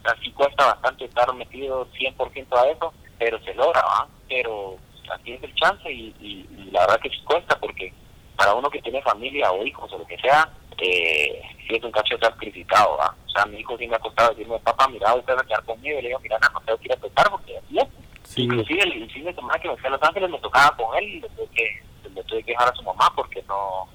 [0.04, 4.08] así cuesta bastante estar metido 100% a eso, pero se logra, ¿va?
[4.28, 4.78] Pero
[5.12, 7.94] así es el chance y, y, la verdad que sí cuesta porque
[8.36, 11.92] para uno que tiene familia o hijos o lo que sea, eh, sí es un
[11.92, 13.16] cacho sacrificado, ¿va?
[13.26, 15.64] O sea, mi hijo sí me ha costado decirme, papá, mira, usted va a quedar
[15.64, 17.88] conmigo, y le digo, mira, no, tengo que ir a tocar porque así es.
[18.24, 18.44] Sí.
[18.44, 21.04] Inclusive el, fin de semana que me fui a Los Ángeles me tocaba con él
[21.04, 23.88] y le tuve que, le tuve que dejar a su mamá porque no,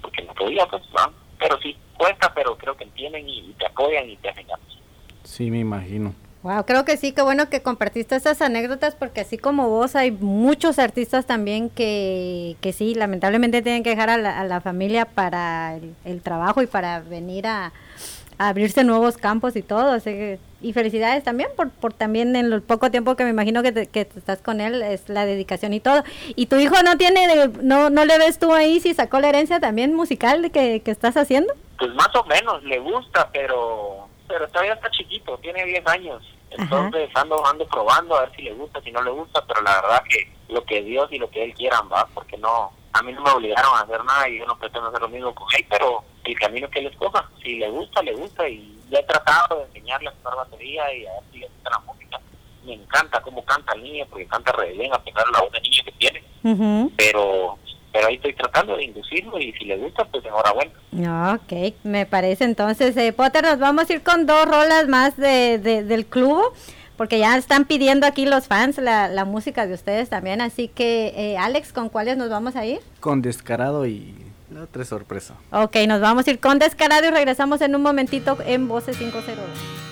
[0.00, 1.10] porque no podía, pues, ¿va?
[1.38, 4.46] Pero sí, cuesta, pero creo que entienden y, y te apoyan y te hacen.
[5.22, 6.12] Sí, me imagino.
[6.42, 10.10] Wow, creo que sí, qué bueno que compartiste esas anécdotas porque así como vos hay
[10.10, 15.04] muchos artistas también que, que sí, lamentablemente tienen que dejar a la, a la familia
[15.04, 17.72] para el, el, trabajo y para venir a,
[18.38, 19.92] a, abrirse nuevos campos y todo.
[19.92, 23.62] Así que, y felicidades también por, por también en el poco tiempo que me imagino
[23.62, 26.04] que, te, que estás con él, es la dedicación y todo.
[26.36, 29.60] Y tu hijo no tiene, no, no le ves tú ahí si sacó la herencia
[29.60, 31.52] también musical que, que estás haciendo.
[31.78, 36.22] Pues más o menos, le gusta, pero pero todavía está chiquito, tiene 10 años.
[36.50, 39.80] Entonces ando, ando probando a ver si le gusta, si no le gusta, pero la
[39.80, 43.12] verdad que lo que Dios y lo que Él quieran va, porque no, a mí
[43.12, 45.66] no me obligaron a hacer nada y yo no pretendo hacer lo mismo con Él,
[45.68, 49.58] pero el camino que Él escoja, si le gusta, le gusta y ya he tratado
[49.60, 52.20] de enseñarle a tocar batería y a ver si le gusta la música.
[52.64, 55.52] Me encanta cómo canta el niño, porque canta re bien, a pesar de la voz
[55.52, 56.92] de niño que tiene, uh -huh.
[56.96, 57.58] pero
[57.92, 61.34] pero ahí estoy tratando de inducirlo y si le gusta, pues enhorabuena.
[61.34, 65.58] Ok, me parece entonces, eh, Potter, nos vamos a ir con dos rolas más de,
[65.58, 66.42] de, del club,
[66.96, 71.12] porque ya están pidiendo aquí los fans la, la música de ustedes también, así que
[71.16, 72.80] eh, Alex, ¿con cuáles nos vamos a ir?
[73.00, 74.21] Con Descarado y
[74.54, 75.34] la otra sorpresa.
[75.50, 79.91] Ok, nos vamos a ir con Descarado y regresamos en un momentito en Voces 502.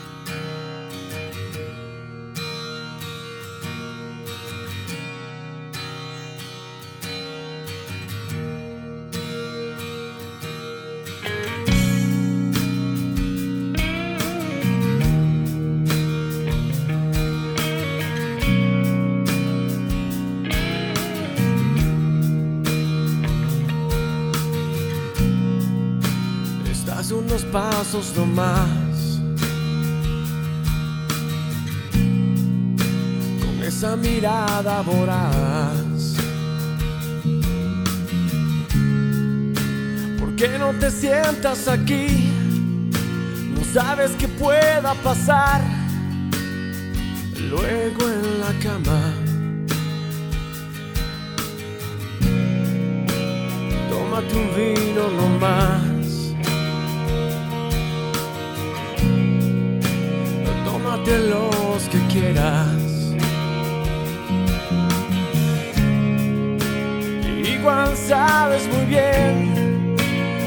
[27.51, 29.21] Pasos no más.
[33.41, 36.17] Con esa mirada voraz.
[40.19, 42.31] ¿Por qué no te sientas aquí?
[43.55, 45.63] No sabes qué pueda pasar.
[47.51, 49.01] Luego en la cama.
[53.91, 56.00] Tómate un vino nomás.
[61.05, 63.15] De los que quieras.
[67.45, 69.97] Igual sabes muy bien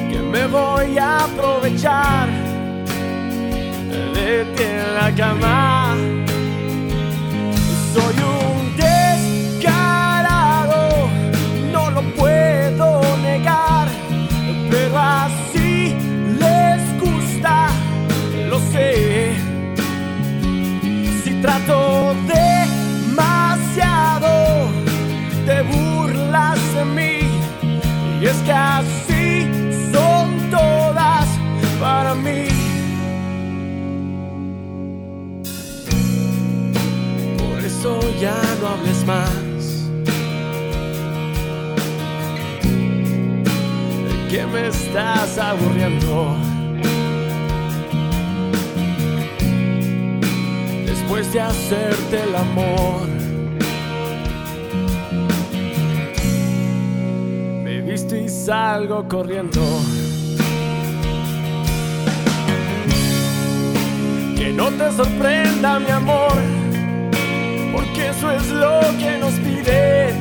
[0.10, 2.28] que me voy a aprovechar
[4.14, 5.83] de ti en la cama.
[23.08, 24.68] Demasiado,
[25.46, 27.20] te burlas de mí
[28.22, 29.48] y es que así
[29.92, 31.28] son todas
[31.80, 32.48] para mí.
[37.38, 39.30] Por eso ya no hables más.
[44.30, 46.43] Que me estás aburriendo.
[51.14, 53.08] después de hacerte el amor.
[57.64, 59.62] Me visto y salgo corriendo.
[64.36, 66.34] Que no te sorprenda mi amor,
[67.72, 70.16] porque eso es lo que nos pide.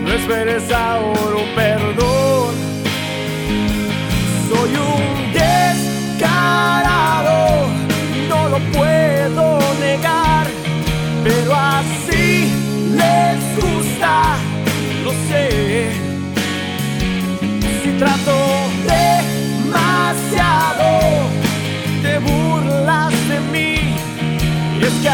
[0.00, 2.54] No esperes ahora un perdón.
[4.48, 6.68] Soy un descarado
[8.48, 10.46] lo puedo negar,
[11.22, 12.52] pero así
[12.94, 14.36] les gusta,
[15.04, 15.90] lo sé.
[17.82, 18.36] Si trato
[19.66, 20.88] demasiado,
[22.02, 23.74] te burlas de mí,
[24.80, 25.08] y es que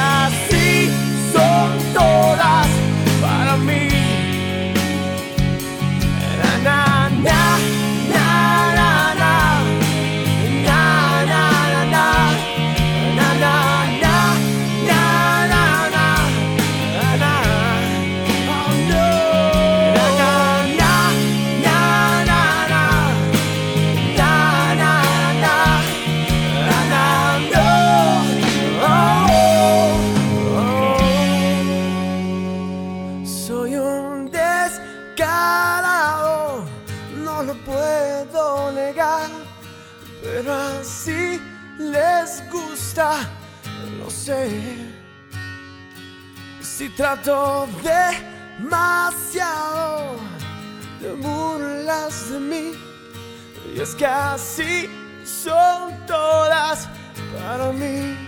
[46.96, 47.68] trato
[48.58, 50.16] demasiado,
[51.00, 52.72] te burlas de mí,
[53.74, 54.88] y es que así
[55.24, 56.88] son todas
[57.36, 58.23] para mí.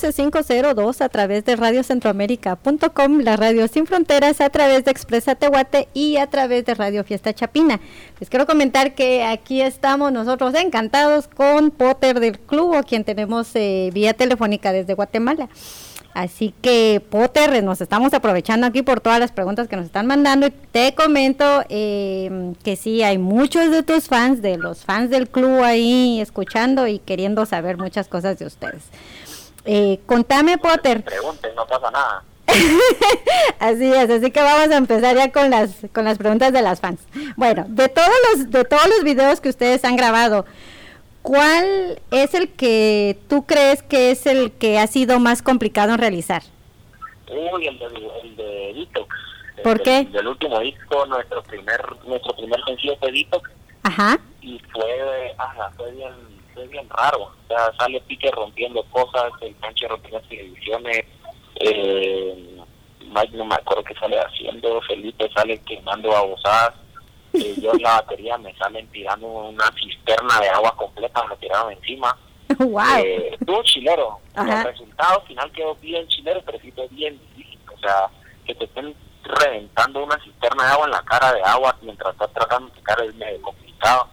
[0.00, 6.16] 12502 a través de radiocentroamérica.com, la radio sin fronteras a través de Expresa Tehuate y
[6.16, 7.80] a través de Radio Fiesta Chapina.
[8.18, 13.52] Les quiero comentar que aquí estamos nosotros encantados con Potter del Club, a quien tenemos
[13.54, 15.48] vía telefónica desde Guatemala.
[16.12, 20.46] Así que, Potter, nos estamos aprovechando aquí por todas las preguntas que nos están mandando.
[20.46, 25.62] Y te comento que sí, hay muchos de tus fans, de los fans del club
[25.64, 28.84] ahí, escuchando y queriendo saber muchas cosas de ustedes.
[29.64, 31.02] Eh, contame, Potter.
[31.02, 32.24] Pregunten, no pasa nada.
[33.58, 36.80] así es, así que vamos a empezar ya con las con las preguntas de las
[36.80, 37.00] fans.
[37.36, 40.44] Bueno, de todos los de todos los videos que ustedes han grabado,
[41.24, 45.98] ¿Cuál es el que tú crees que es el que ha sido más complicado en
[45.98, 46.42] realizar?
[47.30, 47.86] Uy, el de,
[48.22, 49.16] el de Detox.
[49.62, 50.04] ¿Por el, qué?
[50.04, 53.50] Del último disco, nuestro primer nuestro primer sencillo fue Detox.
[53.84, 54.18] Ajá.
[54.42, 56.12] Y fue, ajá, fue bien,
[56.54, 57.24] fue bien raro.
[57.24, 61.04] O sea, sale Pique rompiendo cosas, el Pancho rompiendo televisiones,
[61.56, 62.60] eh,
[63.00, 66.74] Mike no me acuerdo qué sale haciendo, Felipe sale quemando babosadas
[67.34, 71.72] eh, yo en la batería me salen tirando una cisterna de agua completa, me tiraron
[71.72, 72.16] encima.
[72.58, 72.98] wow.
[72.98, 74.18] Eh, estuvo chilero.
[74.34, 74.60] Ajá.
[74.62, 77.58] El resultado final quedó bien chilero, pero sí fue bien difícil.
[77.74, 78.08] O sea,
[78.46, 78.94] que te estén
[79.24, 83.04] reventando una cisterna de agua en la cara de agua mientras estás tratando de sacar
[83.04, 84.08] es medio complicado.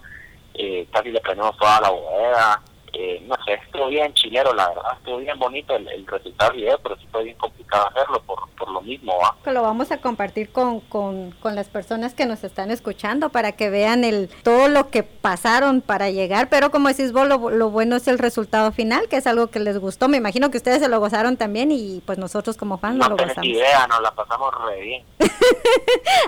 [0.54, 2.62] Eh, casi le prendemos toda la bodega.
[2.94, 4.92] Eh, no sé, estuvo bien chilero, la verdad.
[4.98, 8.50] Estuvo bien bonito el, el resultado del video, pero sí fue bien complicado hacerlo por,
[8.50, 9.34] por lo mismo, ¿va?
[9.50, 13.70] Lo vamos a compartir con, con, con las personas que nos están escuchando para que
[13.70, 17.96] vean el todo lo que pasaron para llegar, pero como decís vos, lo, lo bueno
[17.96, 20.10] es el resultado final, que es algo que les gustó.
[20.10, 23.16] Me imagino que ustedes se lo gozaron también y pues nosotros como fans No lo
[23.16, 23.48] tenés gozamos.
[23.56, 25.06] idea, nos la pasamos re bien.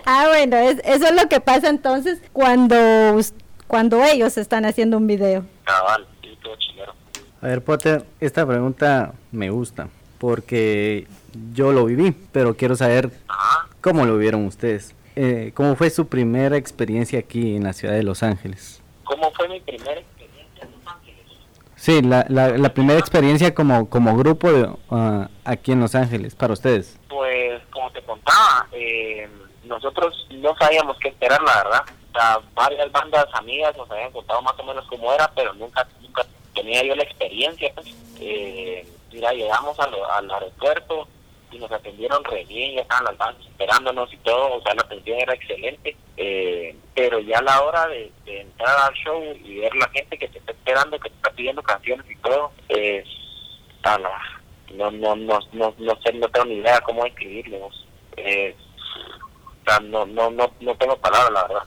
[0.06, 2.76] Ah, bueno, es- eso es lo que pasa entonces cuando,
[3.16, 3.34] us-
[3.74, 5.48] cuando ellos están haciendo un video.
[5.64, 6.94] Cabal, sí, chilero.
[7.42, 11.08] A ver, Potter, esta pregunta me gusta porque
[11.56, 13.68] yo lo viví, pero quiero saber Ajá.
[13.82, 14.94] cómo lo vieron ustedes.
[15.16, 18.84] Eh, ¿Cómo fue su primera experiencia aquí en la ciudad de Los Ángeles?
[19.06, 21.26] ¿Cómo fue mi primera experiencia en Los Ángeles?
[21.76, 26.36] Sí, la, la, la primera experiencia como, como grupo de, ah, aquí en Los Ángeles,
[26.36, 27.00] para ustedes.
[27.10, 29.28] Pues, como te contaba, eh,
[29.66, 31.84] nosotros no sabíamos qué esperar, la verdad.
[32.54, 36.84] Varias bandas amigas nos habían contado más o menos cómo era, pero nunca nunca tenía
[36.84, 37.72] yo la experiencia.
[37.74, 37.88] Pues.
[38.20, 41.08] Eh, mira, llegamos al, al aeropuerto
[41.52, 44.82] y nos atendieron re bien, ya estaban las bandas esperándonos y todo, o sea, la
[44.82, 45.96] atención era excelente.
[46.18, 50.28] Eh, pero ya a la hora de, entrar al show y ver la gente que
[50.28, 52.52] te está esperando, que te está pidiendo canciones y todo,
[53.84, 54.42] la-
[54.74, 57.70] no, no, no, no, no sé, no tengo ni idea cómo describirlo.
[58.18, 58.56] Eh,
[59.84, 61.64] no, no, no, no tengo palabras, la verdad.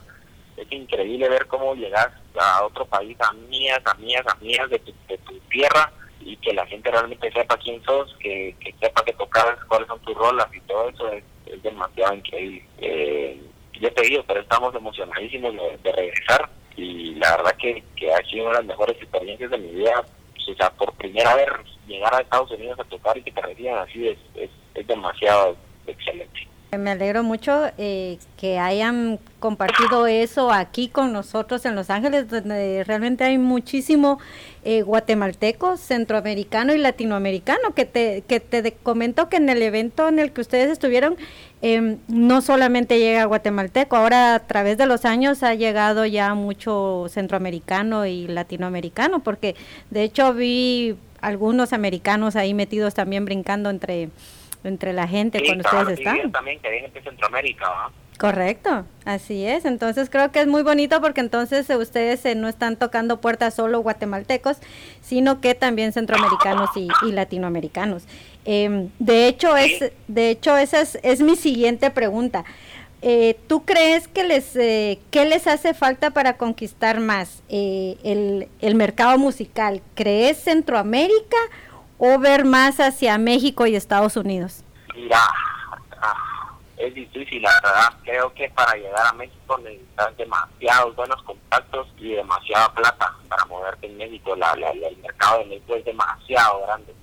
[0.57, 4.79] Es increíble ver cómo llegas a otro país, a mías, a mías, a mías de
[4.79, 9.03] tu, de tu tierra y que la gente realmente sepa quién sos, que, que sepa
[9.05, 11.23] que tocas, cuáles son tus rolas y todo eso es,
[11.63, 12.65] demasiado increíble.
[12.79, 13.41] Eh,
[13.79, 18.21] yo te digo, pero estamos emocionadísimos de, de regresar y la verdad que, que ha
[18.25, 20.05] sido una de las mejores experiencias de mi vida.
[20.49, 21.47] O sea, por primera vez
[21.87, 25.57] llegar a Estados Unidos a tocar y que te reciban así es, es, es demasiado
[25.85, 26.47] excelente.
[26.75, 32.83] Me alegro mucho eh, que hayan compartido eso aquí con nosotros en Los Ángeles, donde
[32.83, 34.19] realmente hay muchísimo
[34.65, 40.19] eh, guatemalteco, centroamericano y latinoamericano, que te, que te comento que en el evento en
[40.19, 41.15] el que ustedes estuvieron,
[41.61, 47.05] eh, no solamente llega guatemalteco, ahora a través de los años ha llegado ya mucho
[47.07, 49.55] centroamericano y latinoamericano, porque
[49.89, 54.09] de hecho vi algunos americanos ahí metidos también brincando entre
[54.67, 56.31] entre la gente Sí, cuando ustedes sí, estaban.
[56.31, 57.91] también que de Centroamérica, ¿va?
[58.17, 59.65] Correcto, así es.
[59.65, 63.53] Entonces creo que es muy bonito porque entonces eh, ustedes eh, no están tocando puertas
[63.53, 64.57] solo guatemaltecos,
[65.01, 68.05] sino que también centroamericanos y, y latinoamericanos.
[68.45, 72.43] Em, de hecho, es, de hecho esa es, es mi siguiente pregunta.
[73.03, 78.47] Eh, ¿Tú crees que les, eh, qué les hace falta para conquistar más eh, el,
[78.59, 79.81] el mercado musical?
[79.93, 81.37] ¿Crees Centroamérica
[81.97, 84.63] o ver más hacia México y Estados Unidos?
[84.95, 85.19] Mira,
[86.01, 87.93] ah, es difícil, la verdad.
[88.03, 93.87] Creo que para llegar a México necesitas demasiados buenos contactos y demasiada plata para moverte
[93.87, 94.35] en México.
[94.35, 96.93] La, la- la- el mercado de México es demasiado grande.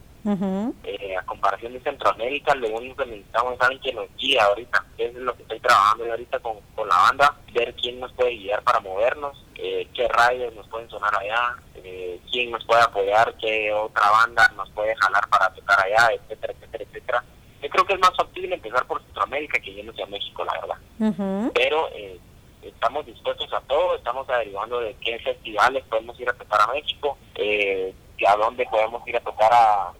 [0.84, 4.82] Eh, a comparación de Centroamérica, lo único que necesitamos es alguien que nos guíe ahorita.
[4.96, 8.36] Eso es lo que estoy trabajando ahorita con, con la banda, ver quién nos puede
[8.38, 13.34] guiar para movernos, eh, qué radios nos pueden sonar allá, eh, quién nos puede apoyar,
[13.40, 17.24] qué otra banda nos puede jalar para tocar allá, etcétera, etcétera, etcétera.
[17.62, 21.50] Yo creo que es más factible empezar por Centroamérica que yéndose a México, la verdad.
[21.54, 22.20] Pero eh,
[22.60, 27.16] estamos dispuestos a todo, estamos averiguando de qué festivales podemos ir a tocar a México,
[27.36, 27.94] eh,
[28.28, 29.92] a dónde podemos ir a tocar a,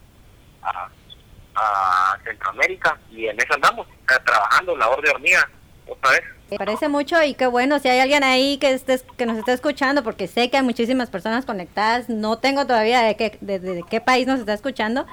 [2.24, 3.86] Centroamérica y en eso andamos,
[4.24, 5.48] trabajando labor de hormiga
[5.86, 6.33] otra vez.
[6.58, 10.02] Parece mucho y qué bueno, si hay alguien ahí que, estés, que nos está escuchando,
[10.02, 14.26] porque sé que hay muchísimas personas conectadas, no tengo todavía de qué, de, qué país
[14.26, 15.06] nos está escuchando,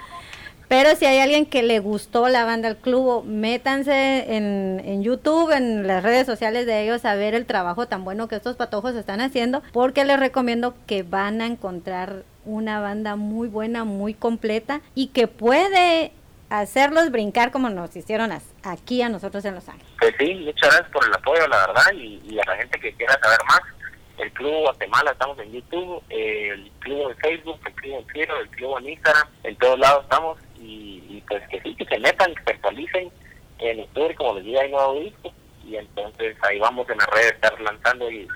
[0.67, 5.51] pero si hay alguien que le gustó la banda El Club, métanse en, en, YouTube,
[5.51, 8.95] en las redes sociales de ellos a ver el trabajo tan bueno que estos patojos
[8.95, 14.81] están haciendo, porque les recomiendo que van a encontrar una banda muy buena, muy completa
[14.95, 16.11] y que puede
[16.51, 18.31] hacerlos brincar como nos hicieron
[18.63, 19.87] aquí a nosotros en Los Ángeles.
[19.99, 23.17] Pues sí, muchas gracias por el apoyo, la verdad, y, a la gente que quiera
[23.21, 23.61] saber más.
[24.17, 28.49] El Club Guatemala, estamos en YouTube, el Club en Facebook, el Club en Twitter, el
[28.49, 32.43] Club en Instagram, en todos lados estamos, y, pues que sí, que se metan, que
[32.43, 33.11] se actualicen.
[33.59, 35.33] En octubre, como les digo, hay nuevo disco,
[35.65, 38.27] y entonces ahí vamos en las redes, estar lanzando y,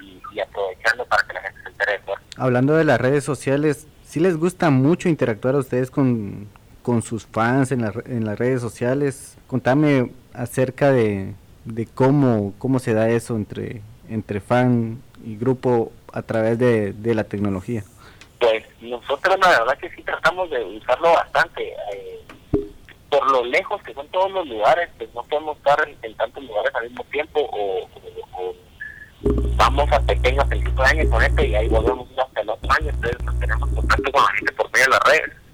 [0.41, 2.16] aprovechando para que la gente se entere de todo.
[2.38, 6.49] Hablando de las redes sociales, ¿sí les gusta mucho interactuar a ustedes con,
[6.86, 9.39] con sus fans en, en las redes sociales.
[9.47, 11.33] Contame acerca de,
[11.95, 17.83] cómo, cómo se da eso entre, entre fan y grupo a través de, la tecnología.
[18.39, 21.73] Pues nosotros la verdad que sí tratamos de usarlo bastante.
[21.91, 22.21] Eh,
[23.09, 26.71] por lo lejos que son todos los lugares, pues no podemos estar en, tantos lugares
[26.75, 27.89] al mismo tiempo o,
[29.57, 32.89] vamos a pequeños principios de año con este y ahí volvemos hasta el otro año,
[32.89, 35.45] entonces tenemos contacto con la gente por medio de las redes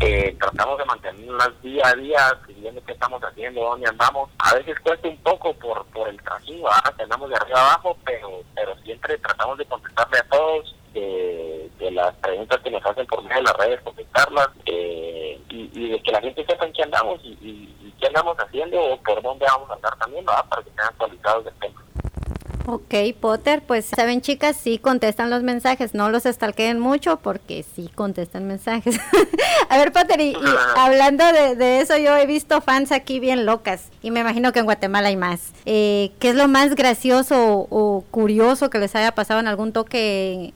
[0.00, 4.30] eh, tratamos de mantenerlas día a día, viendo qué estamos haciendo, dónde andamos.
[4.38, 6.68] A veces cuesta un poco por, por el trasiego,
[6.98, 12.60] andamos de arriba abajo, pero, pero siempre tratamos de contestarle a todos, de, las preguntas
[12.60, 16.44] que nos hacen por medio de las redes, contestarlas, eh, y, de que la gente
[16.44, 20.24] sepa en qué andamos y, qué andamos haciendo o por dónde vamos a andar también,
[20.24, 21.82] para que estén actualizados del tema.
[22.66, 27.90] Ok, Potter, pues saben chicas, sí contestan los mensajes, no los estalqueen mucho porque sí
[27.94, 28.98] contestan mensajes.
[29.68, 30.34] a ver, Potter, y,
[30.76, 34.64] hablando de, eso, yo he visto fans aquí bien locas y me imagino que en
[34.64, 35.52] Guatemala hay más.
[35.66, 40.54] Eh, ¿Qué es lo más gracioso o, curioso que les haya pasado en algún toque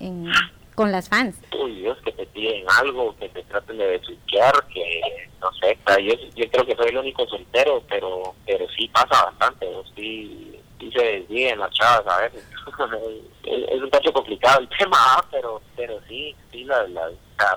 [0.74, 1.36] con las fans?
[1.62, 6.14] Uy, Dios, que te piden algo, que te traten de desquiciar, que no sé, yo,
[6.34, 11.02] yo creo que soy el único soltero, pero pero sí pasa bastante, sí y se
[11.02, 12.44] desvíen las chavas a veces.
[13.44, 15.24] es un cacho complicado el tema, ¿ah?
[15.30, 17.10] pero pero sí, sí, la, la,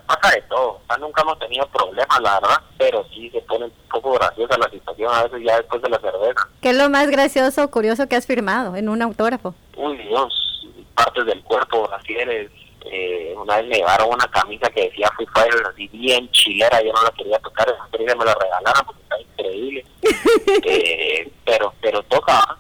[0.06, 0.80] pasa de todo.
[1.00, 5.14] nunca hemos tenido problemas, la verdad, pero sí se pone un poco graciosa la situación
[5.14, 6.48] a veces ya después de la cerveza.
[6.62, 9.56] ¿Qué es lo más gracioso o curioso que has firmado en un autógrafo?
[9.76, 12.52] Uy, Dios, partes del cuerpo, así eres.
[12.84, 16.92] Eh, una vez me llevaron una camisa que decía Fui Fire, así bien chilera, yo
[16.92, 19.86] no la quería tocar, que me la regalaran porque está increíble.
[20.66, 22.58] eh, pero pero toca, ¿ah?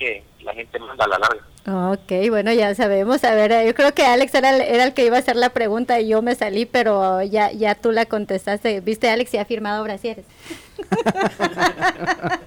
[0.00, 1.44] Que la gente manda a la larga.
[1.92, 3.22] Ok, bueno, ya sabemos.
[3.22, 6.00] A ver, yo creo que Alex era, era el que iba a hacer la pregunta
[6.00, 8.80] y yo me salí, pero ya, ya tú la contestaste.
[8.80, 9.30] ¿Viste, Alex?
[9.32, 10.24] Ya ha firmado brasieres.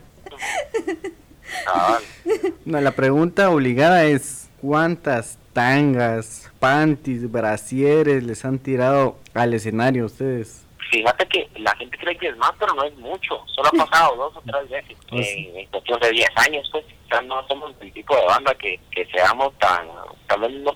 [2.66, 10.63] no, la pregunta obligada es, ¿cuántas tangas, panties, brasieres les han tirado al escenario ustedes?
[10.92, 13.44] Fíjate que la gente cree que es más, pero no es mucho.
[13.48, 16.86] Solo ha pasado dos o tres veces oh, en cuestión de 10 años, pues.
[17.26, 19.88] no somos el tipo de banda que, que seamos tan.
[20.28, 20.72] Tal vez no.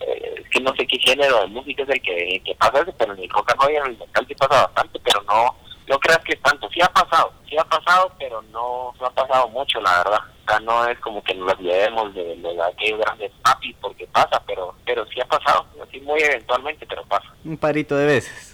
[0.00, 2.94] Eh, es que no sé qué género de música es el que, que pasa eso,
[2.98, 5.56] pero en el rock and y en el metal sí pasa bastante, pero no.
[5.86, 6.68] No creas que es tanto.
[6.70, 10.20] Sí ha pasado, sí ha pasado, pero no, no ha pasado mucho, la verdad.
[10.46, 14.42] O sea, no es como que nos llevemos de, de aquellos grandes papis porque pasa,
[14.46, 15.66] pero pero sí ha pasado.
[15.82, 17.32] Así muy eventualmente, pero pasa.
[17.44, 18.53] Un parito de veces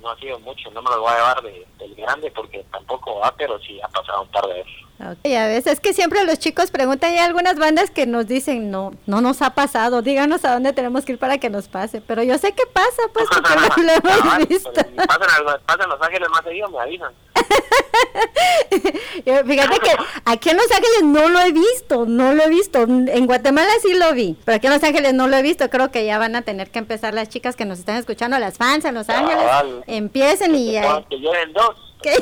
[0.00, 3.18] no ha sido mucho, no me lo voy a llevar de, del grande porque tampoco
[3.18, 4.87] va, pero sí ha pasado un par de veces.
[5.00, 8.72] Okay, a veces es que siempre los chicos preguntan, hay algunas bandas que nos dicen,
[8.72, 12.00] no, no nos ha pasado, díganos a dónde tenemos que ir para que nos pase,
[12.00, 14.72] pero yo sé que pasa, pues, porque lo, hemos visto.
[14.72, 15.28] Pues, pasan,
[15.66, 17.12] pasan Los Ángeles más seguido, me avisan.
[19.46, 19.90] Fíjate que
[20.24, 22.82] aquí en Los Ángeles no lo he visto, no lo he visto.
[22.82, 25.70] En Guatemala sí lo vi, pero aquí en Los Ángeles no lo he visto.
[25.70, 28.58] Creo que ya van a tener que empezar las chicas que nos están escuchando, las
[28.58, 29.44] fans en Los Ángeles.
[29.86, 31.04] Empiecen y ya.
[31.08, 31.18] Que
[31.52, 31.76] dos.
[32.02, 32.14] Que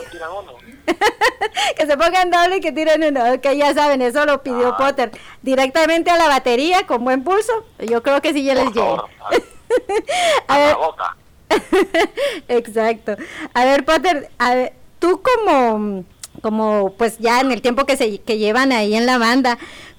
[1.87, 3.41] se pongan doble y que tiren uno.
[3.41, 4.77] Que ya saben, eso lo pidió ah.
[4.77, 5.11] Potter.
[5.43, 7.53] Directamente a la batería con buen pulso.
[7.79, 9.05] Yo creo que sí ya les llega.
[10.49, 10.77] a, ver.
[10.77, 11.17] boca.
[12.49, 13.17] Exacto.
[13.55, 16.05] A ver, Potter, a ver, tú como,
[16.43, 19.59] como pues ya en el tiempo que, se, que llevan ahí en la banda,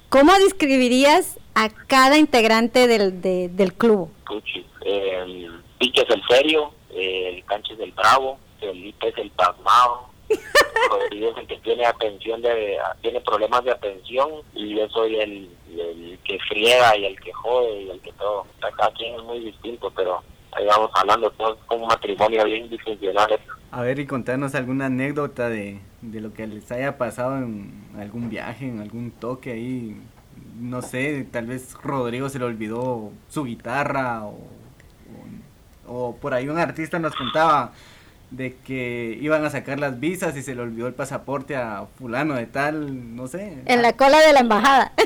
[0.09, 4.11] ¿cómo describirías a cada integrante del, del club?
[4.85, 10.09] el Pique es el serio, el Canche es el bravo, Felipe es el pasmado,
[10.89, 16.19] Rodrigo el que tiene atención de, tiene problemas de atención y yo soy el, el
[16.23, 18.45] que friega y el que jode y el que todo.
[18.59, 20.21] Cada quien es muy distinto, pero
[20.51, 23.39] ahí vamos hablando todos como un matrimonio bien disfuncional.
[23.71, 28.29] A ver, y contanos alguna anécdota de, de lo que les haya pasado en algún
[28.29, 29.97] viaje, en algún toque ahí.
[30.55, 34.39] No sé, tal vez Rodrigo se le olvidó su guitarra o,
[35.87, 37.73] o, o por ahí un artista nos contaba
[38.31, 42.35] de que iban a sacar las visas y se le olvidó el pasaporte a fulano
[42.35, 43.63] de tal, no sé.
[43.65, 44.91] En la cola de la embajada.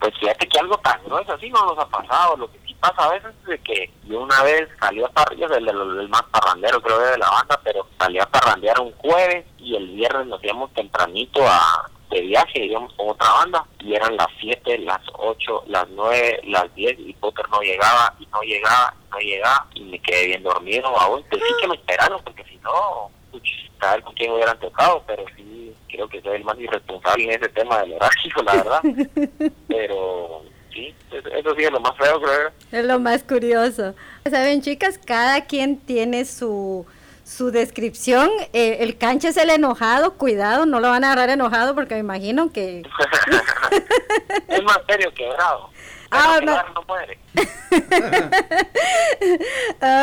[0.00, 2.34] Pues fíjate que algo tan grueso así no nos ha pasado.
[2.38, 5.52] Lo que sí pasa a veces es de que yo una vez salí a parrandear,
[5.52, 9.44] el, el, el, más parrandero creo de la banda, pero salí a parrandear un jueves
[9.58, 14.16] y el viernes nos íbamos tempranito a de viaje, íbamos con otra banda y eran
[14.16, 18.94] las 7, las 8, las 9, las 10 y Potter no llegaba y no llegaba
[19.00, 21.24] y no llegaba y me quedé bien dormido aún.
[21.30, 23.10] Pues sí que me esperaron porque si no,
[23.80, 27.48] saber con quién hubieran tocado, pero sí creo que soy el más irresponsable en ese
[27.48, 28.80] tema del horario, la verdad.
[29.68, 30.42] pero
[30.72, 32.50] sí, eso sí es lo más feo, creo.
[32.72, 33.94] Es lo más curioso.
[34.28, 36.86] Saben, chicas, cada quien tiene su
[37.30, 41.76] su descripción, eh, el canche es el enojado, cuidado, no lo van a agarrar enojado
[41.76, 42.82] porque me imagino que...
[44.48, 45.70] es más serio que bravo.
[46.10, 46.56] Ah, no.
[46.74, 47.20] no muere.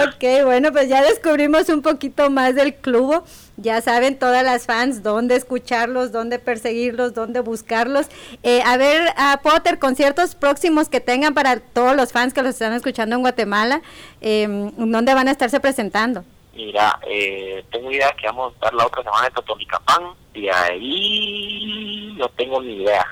[0.07, 3.25] ok, bueno, pues ya descubrimos un poquito más del club.
[3.57, 8.07] Ya saben todas las fans dónde escucharlos, dónde perseguirlos, dónde buscarlos.
[8.41, 12.51] Eh, a ver, a Potter, conciertos próximos que tengan para todos los fans que los
[12.51, 13.81] están escuchando en Guatemala,
[14.21, 14.47] eh,
[14.77, 16.23] ¿dónde van a estarse presentando?
[16.57, 22.15] Mira, eh, tengo idea que vamos a estar la otra semana en Totonicapán y ahí
[22.17, 23.05] no tengo ni idea.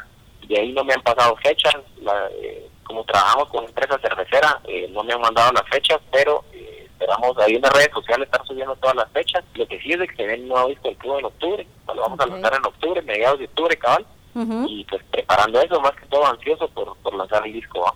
[0.47, 1.75] De ahí no me han pasado fechas.
[2.01, 6.43] La, eh, como trabajamos con empresa cervecera, eh, no me han mandado las fechas, pero
[6.53, 9.43] eh, esperamos ahí en las redes sociales estar subiendo todas las fechas.
[9.53, 11.67] Lo que sí es de que se ven nuevo disco del club en octubre.
[11.87, 12.31] Lo vamos okay.
[12.31, 14.07] a lanzar en octubre, mediados de octubre, cabal.
[14.33, 14.65] Uh -huh.
[14.67, 17.81] Y pues preparando eso, más que todo ansioso por, por lanzar el disco.
[17.81, 17.93] ¿va?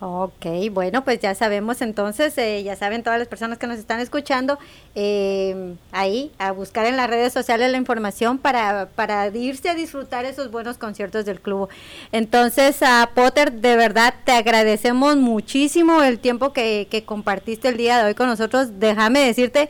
[0.00, 3.98] Ok, bueno, pues ya sabemos entonces, eh, ya saben todas las personas que nos están
[3.98, 4.56] escuchando,
[4.94, 10.24] eh, ahí a buscar en las redes sociales la información para, para irse a disfrutar
[10.24, 11.68] esos buenos conciertos del club.
[12.12, 17.98] Entonces, a Potter, de verdad te agradecemos muchísimo el tiempo que, que compartiste el día
[17.98, 18.78] de hoy con nosotros.
[18.78, 19.68] Déjame decirte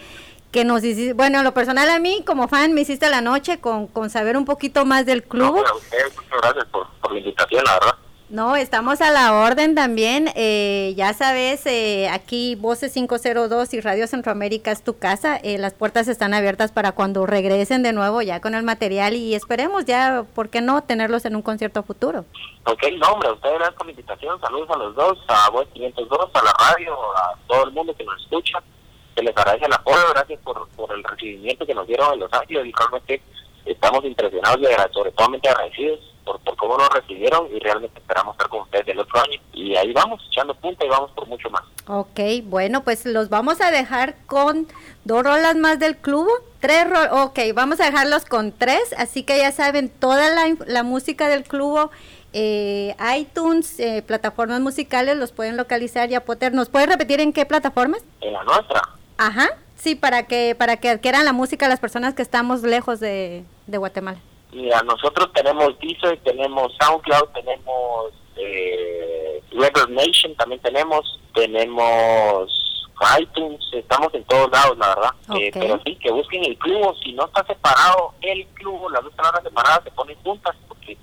[0.51, 3.87] que nos hiciste, bueno, lo personal a mí como fan me hiciste la noche con,
[3.87, 5.57] con saber un poquito más del club.
[5.57, 8.08] Muchas gracias por, por la invitación, la verdad.
[8.31, 10.29] No, estamos a la orden también.
[10.35, 15.39] Eh, ya sabes, eh, aquí Voces 502 y Radio Centroamérica es tu casa.
[15.43, 19.35] Eh, las puertas están abiertas para cuando regresen de nuevo ya con el material y
[19.35, 22.27] esperemos ya, ¿por qué no?, tenerlos en un concierto futuro.
[22.65, 24.41] Ok, no, hombre, ustedes gracias por la invitación.
[24.43, 28.05] Saludos a los dos, a Voz 502, a la radio, a todo el mundo que
[28.05, 28.63] nos escucha.
[29.17, 32.33] Se les agradece el apoyo, gracias por, por el recibimiento que nos dieron en Los
[32.35, 33.23] Ángeles y realmente
[33.65, 38.49] estamos impresionados y sobre todo agradecidos por, por, cómo nos recibieron y realmente esperamos estar
[38.49, 39.41] con ustedes el otro año.
[39.55, 41.63] Y ahí vamos, echando punta y vamos por mucho más.
[41.87, 44.67] Ok, bueno, pues los vamos a dejar con
[45.05, 46.29] dos rolas más del club.
[46.61, 50.83] Tres rolas, ok, vamos a dejarlos con tres, así que ya saben, toda la, la
[50.83, 51.91] música del club,
[52.35, 56.53] eh, iTunes, eh, plataformas musicales, los pueden localizar ya Potter.
[56.53, 58.03] ¿Nos puede repetir en qué plataformas?
[58.21, 58.83] En la nuestra.
[59.17, 63.45] Ajá, sí, para que, para que adquieran la música las personas que estamos lejos de,
[63.67, 64.19] de Guatemala.
[64.53, 72.59] Mira, nosotros tenemos Deezer, tenemos SoundCloud, tenemos eh, Reverb Nation, también tenemos, tenemos
[73.21, 75.11] iTunes, estamos en todos lados, la verdad.
[75.29, 75.49] Okay.
[75.49, 79.15] Eh, pero sí, que busquen el club, si no está separado el club, las dos
[79.15, 80.97] palabras separadas se ponen juntas, porque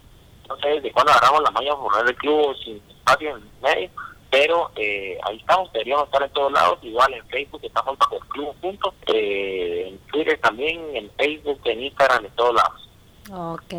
[0.49, 3.89] no sé desde cuándo agarramos la maña por poner el club sin espacio en medio,
[4.29, 8.27] pero eh, ahí estamos, deberíamos estar en todos lados, igual en Facebook estamos bajo el
[8.27, 12.84] club juntos, eh, en Twitter también, en Facebook, en Instagram, en todos lados.
[13.31, 13.73] Ok,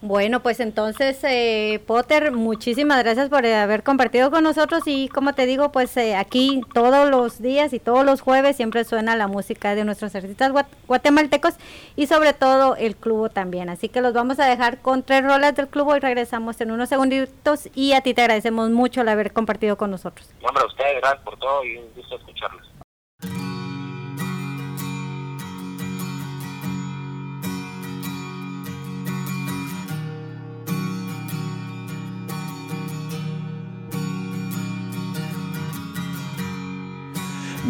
[0.00, 5.44] bueno, pues entonces, eh, Potter, muchísimas gracias por haber compartido con nosotros y como te
[5.46, 9.74] digo, pues eh, aquí todos los días y todos los jueves siempre suena la música
[9.74, 11.54] de nuestros artistas guat guatemaltecos
[11.96, 13.70] y sobre todo el club también.
[13.70, 16.88] Así que los vamos a dejar con tres rolas del club y regresamos en unos
[16.88, 20.30] segunditos y a ti te agradecemos mucho el haber compartido con nosotros.
[20.42, 22.71] Hombre, a ustedes, gracias por todo y un gusto escucharlos.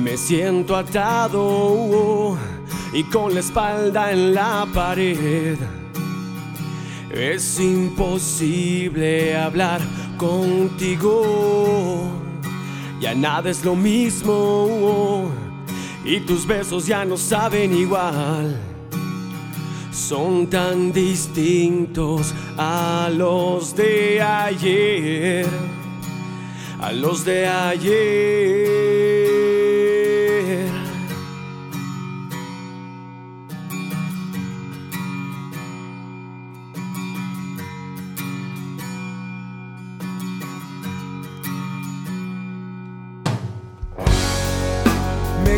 [0.00, 2.38] Me siento atado
[2.94, 5.58] y con la espalda en la pared.
[7.10, 9.82] Es imposible hablar
[10.16, 12.10] contigo.
[13.00, 15.30] Ya nada es lo mismo
[16.04, 18.58] y tus besos ya no saben igual.
[19.92, 25.46] Son tan distintos a los de ayer,
[26.80, 28.92] a los de ayer.
[30.52, 30.58] Me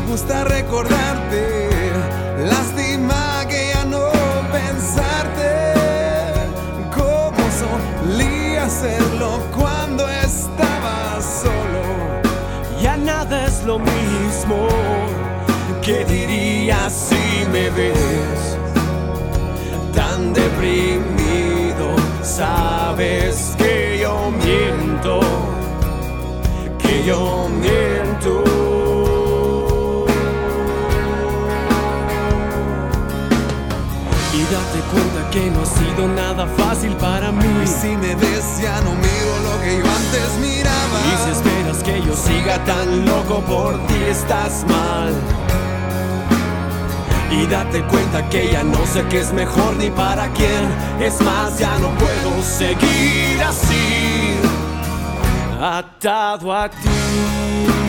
[0.07, 1.14] gusta recordar
[17.55, 18.59] me ves
[19.95, 21.87] tan deprimido?
[22.21, 25.21] Sabes que yo miento,
[26.83, 28.33] que yo miento.
[34.39, 37.47] Y date cuenta que no ha sido nada fácil para mí.
[37.63, 40.97] Y si me ves ya no miro lo que yo antes miraba.
[41.13, 45.15] Y si esperas que yo siga tan loco por ti, estás mal.
[47.37, 50.63] Y date cuenta que ya no sé qué es mejor ni para quién.
[51.01, 54.37] Es más, ya no puedo seguir así,
[55.61, 57.84] atado a ti.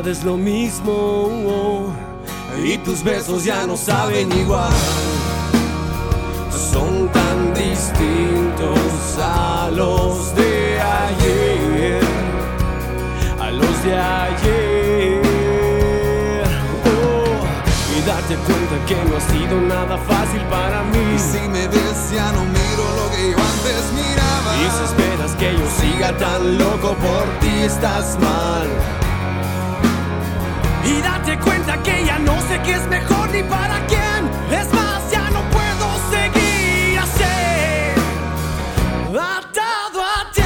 [0.00, 1.92] Nada es lo mismo
[2.64, 4.72] y tus besos ya no saben igual.
[6.72, 12.00] Son tan distintos a los de ayer,
[13.40, 15.22] a los de ayer.
[16.86, 17.44] Oh,
[17.94, 21.14] y date cuenta que no ha sido nada fácil para mí.
[21.14, 24.56] Y si me ves ya no miro lo que yo antes miraba.
[24.56, 29.00] Y si esperas que yo siga tan loco por ti, estás mal.
[30.84, 34.30] Y date cuenta que ya no sé qué es mejor ni para quién.
[34.50, 37.22] Es más, ya no puedo seguir así.
[39.14, 40.42] Atado a ti.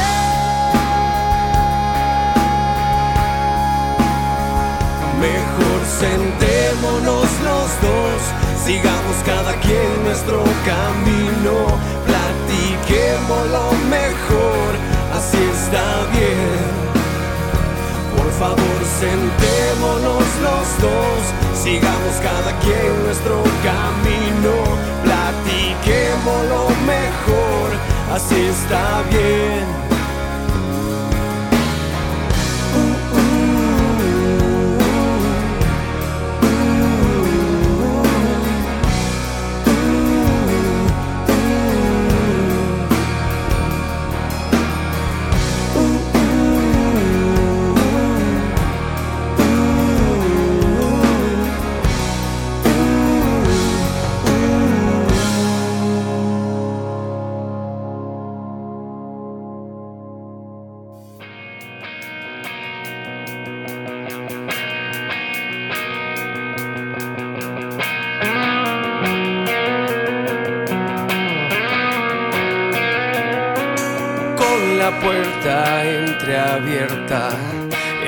[5.21, 8.21] Mejor sentémonos los dos.
[8.65, 11.79] Sigamos cada quien nuestro camino.
[12.07, 14.75] Platiquemos lo mejor.
[15.15, 16.04] Así está
[18.39, 21.21] favor, sentémonos los dos,
[21.63, 24.53] sigamos cada quien nuestro camino,
[25.05, 27.71] platiquemos lo mejor,
[28.13, 29.84] así está bien.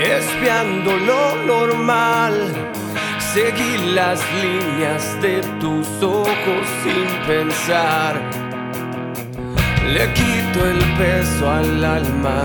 [0.01, 2.35] Espiando lo normal.
[3.19, 8.21] Seguí las líneas de tus ojos sin pensar.
[9.87, 12.45] Le quito el peso al alma,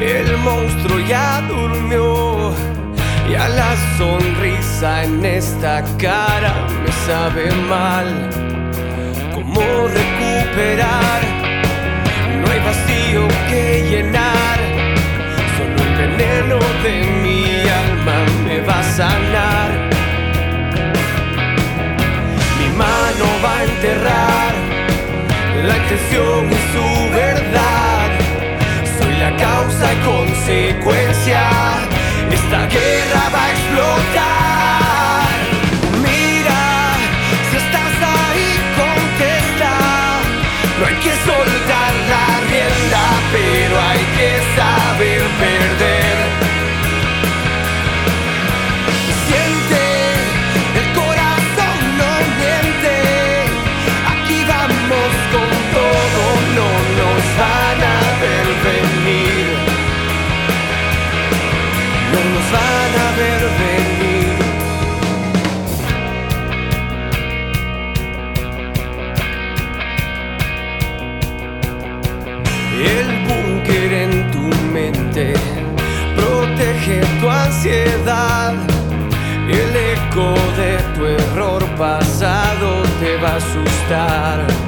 [0.00, 2.52] el monstruo ya durmió.
[3.28, 6.54] Y a la sonrisa en esta cara
[6.84, 8.06] me sabe mal.
[9.34, 11.20] ¿Cómo recuperar?
[12.40, 13.83] No hay vacío que
[16.42, 19.70] de mi alma me va a sanar.
[22.58, 24.52] Mi mano va a enterrar
[25.68, 28.08] la intención y su verdad.
[28.98, 31.42] Soy la causa y consecuencia.
[32.30, 35.34] Esta guerra va a explotar.
[36.02, 36.62] Mira,
[37.48, 38.48] si estás ahí,
[38.82, 39.72] contesta.
[40.78, 45.93] No hay que soltar la rienda, pero hay que saber perder.
[62.54, 64.34] van a ver venir.
[72.96, 75.26] El búnker en tu mente
[76.16, 78.54] protege tu ansiedad.
[79.48, 80.28] El eco
[80.60, 82.68] de tu error pasado
[83.00, 84.63] te va a asustar.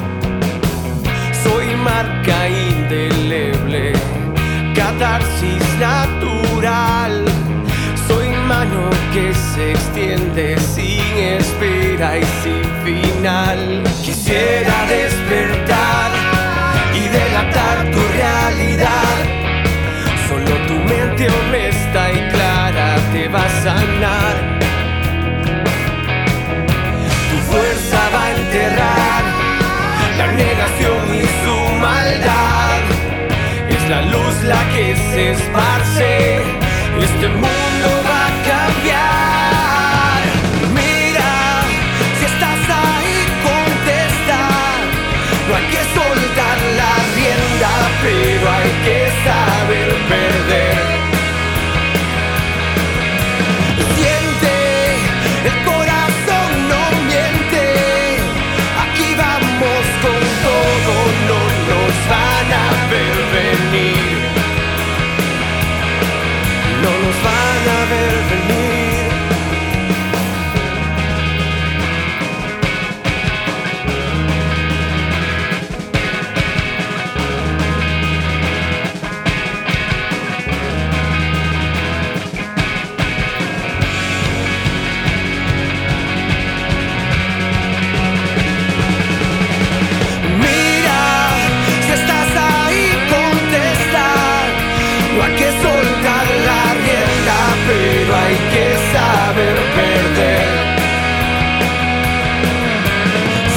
[9.17, 13.83] Que se extiende sin espera y sin final.
[14.05, 16.11] Quisiera despertar
[16.95, 19.17] y delatar tu realidad.
[20.29, 24.35] Solo tu mente honesta y clara te va a sanar.
[27.31, 29.23] Tu fuerza va a enterrar
[30.19, 31.57] la negación y su
[31.87, 32.83] maldad.
[33.71, 36.43] Es la luz la que se esparce.
[37.01, 37.56] Este mundo
[48.07, 48.36] rienda,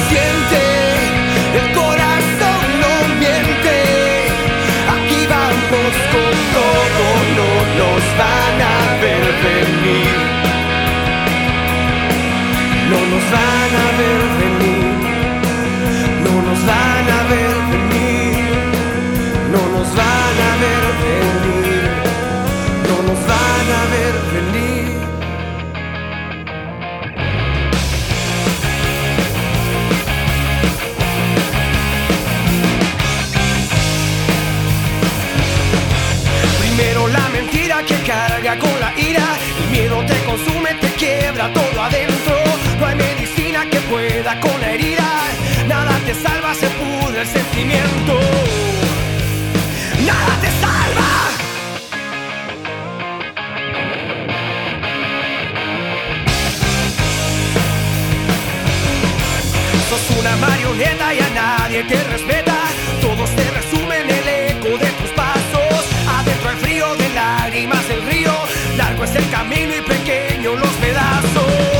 [0.08, 0.62] Siente,
[1.60, 3.76] el corazón no miente.
[4.94, 7.04] Aquí vamos con todo,
[7.38, 10.16] no nos van a ver venir.
[12.90, 14.09] No nos van a ver
[39.16, 42.36] el miedo te consume, te quiebra todo adentro.
[42.78, 45.08] No hay medicina que pueda con la herida,
[45.66, 48.20] nada te salva, se pudre el sentimiento.
[50.06, 51.10] Nada te salva.
[59.88, 62.59] Sos una marioneta y a nadie te respeta.
[69.16, 71.79] El camino y pequeño los pedazos.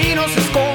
[0.00, 0.69] Suerte una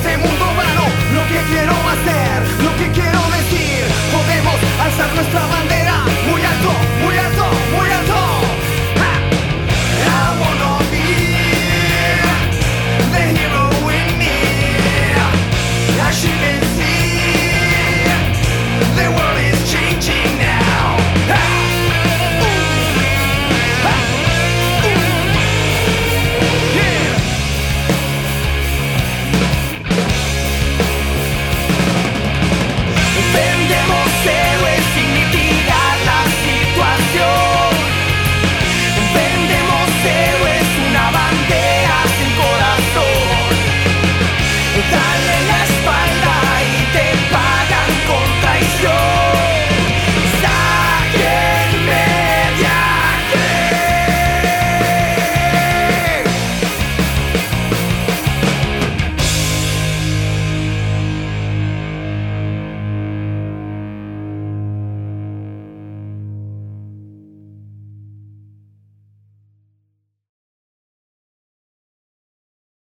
[0.00, 3.84] este mundo vano lo que quiero hacer, lo que quiero decir.
[4.10, 6.72] Podemos alzar nuestra bandera muy alto,
[7.04, 7.29] muy alto.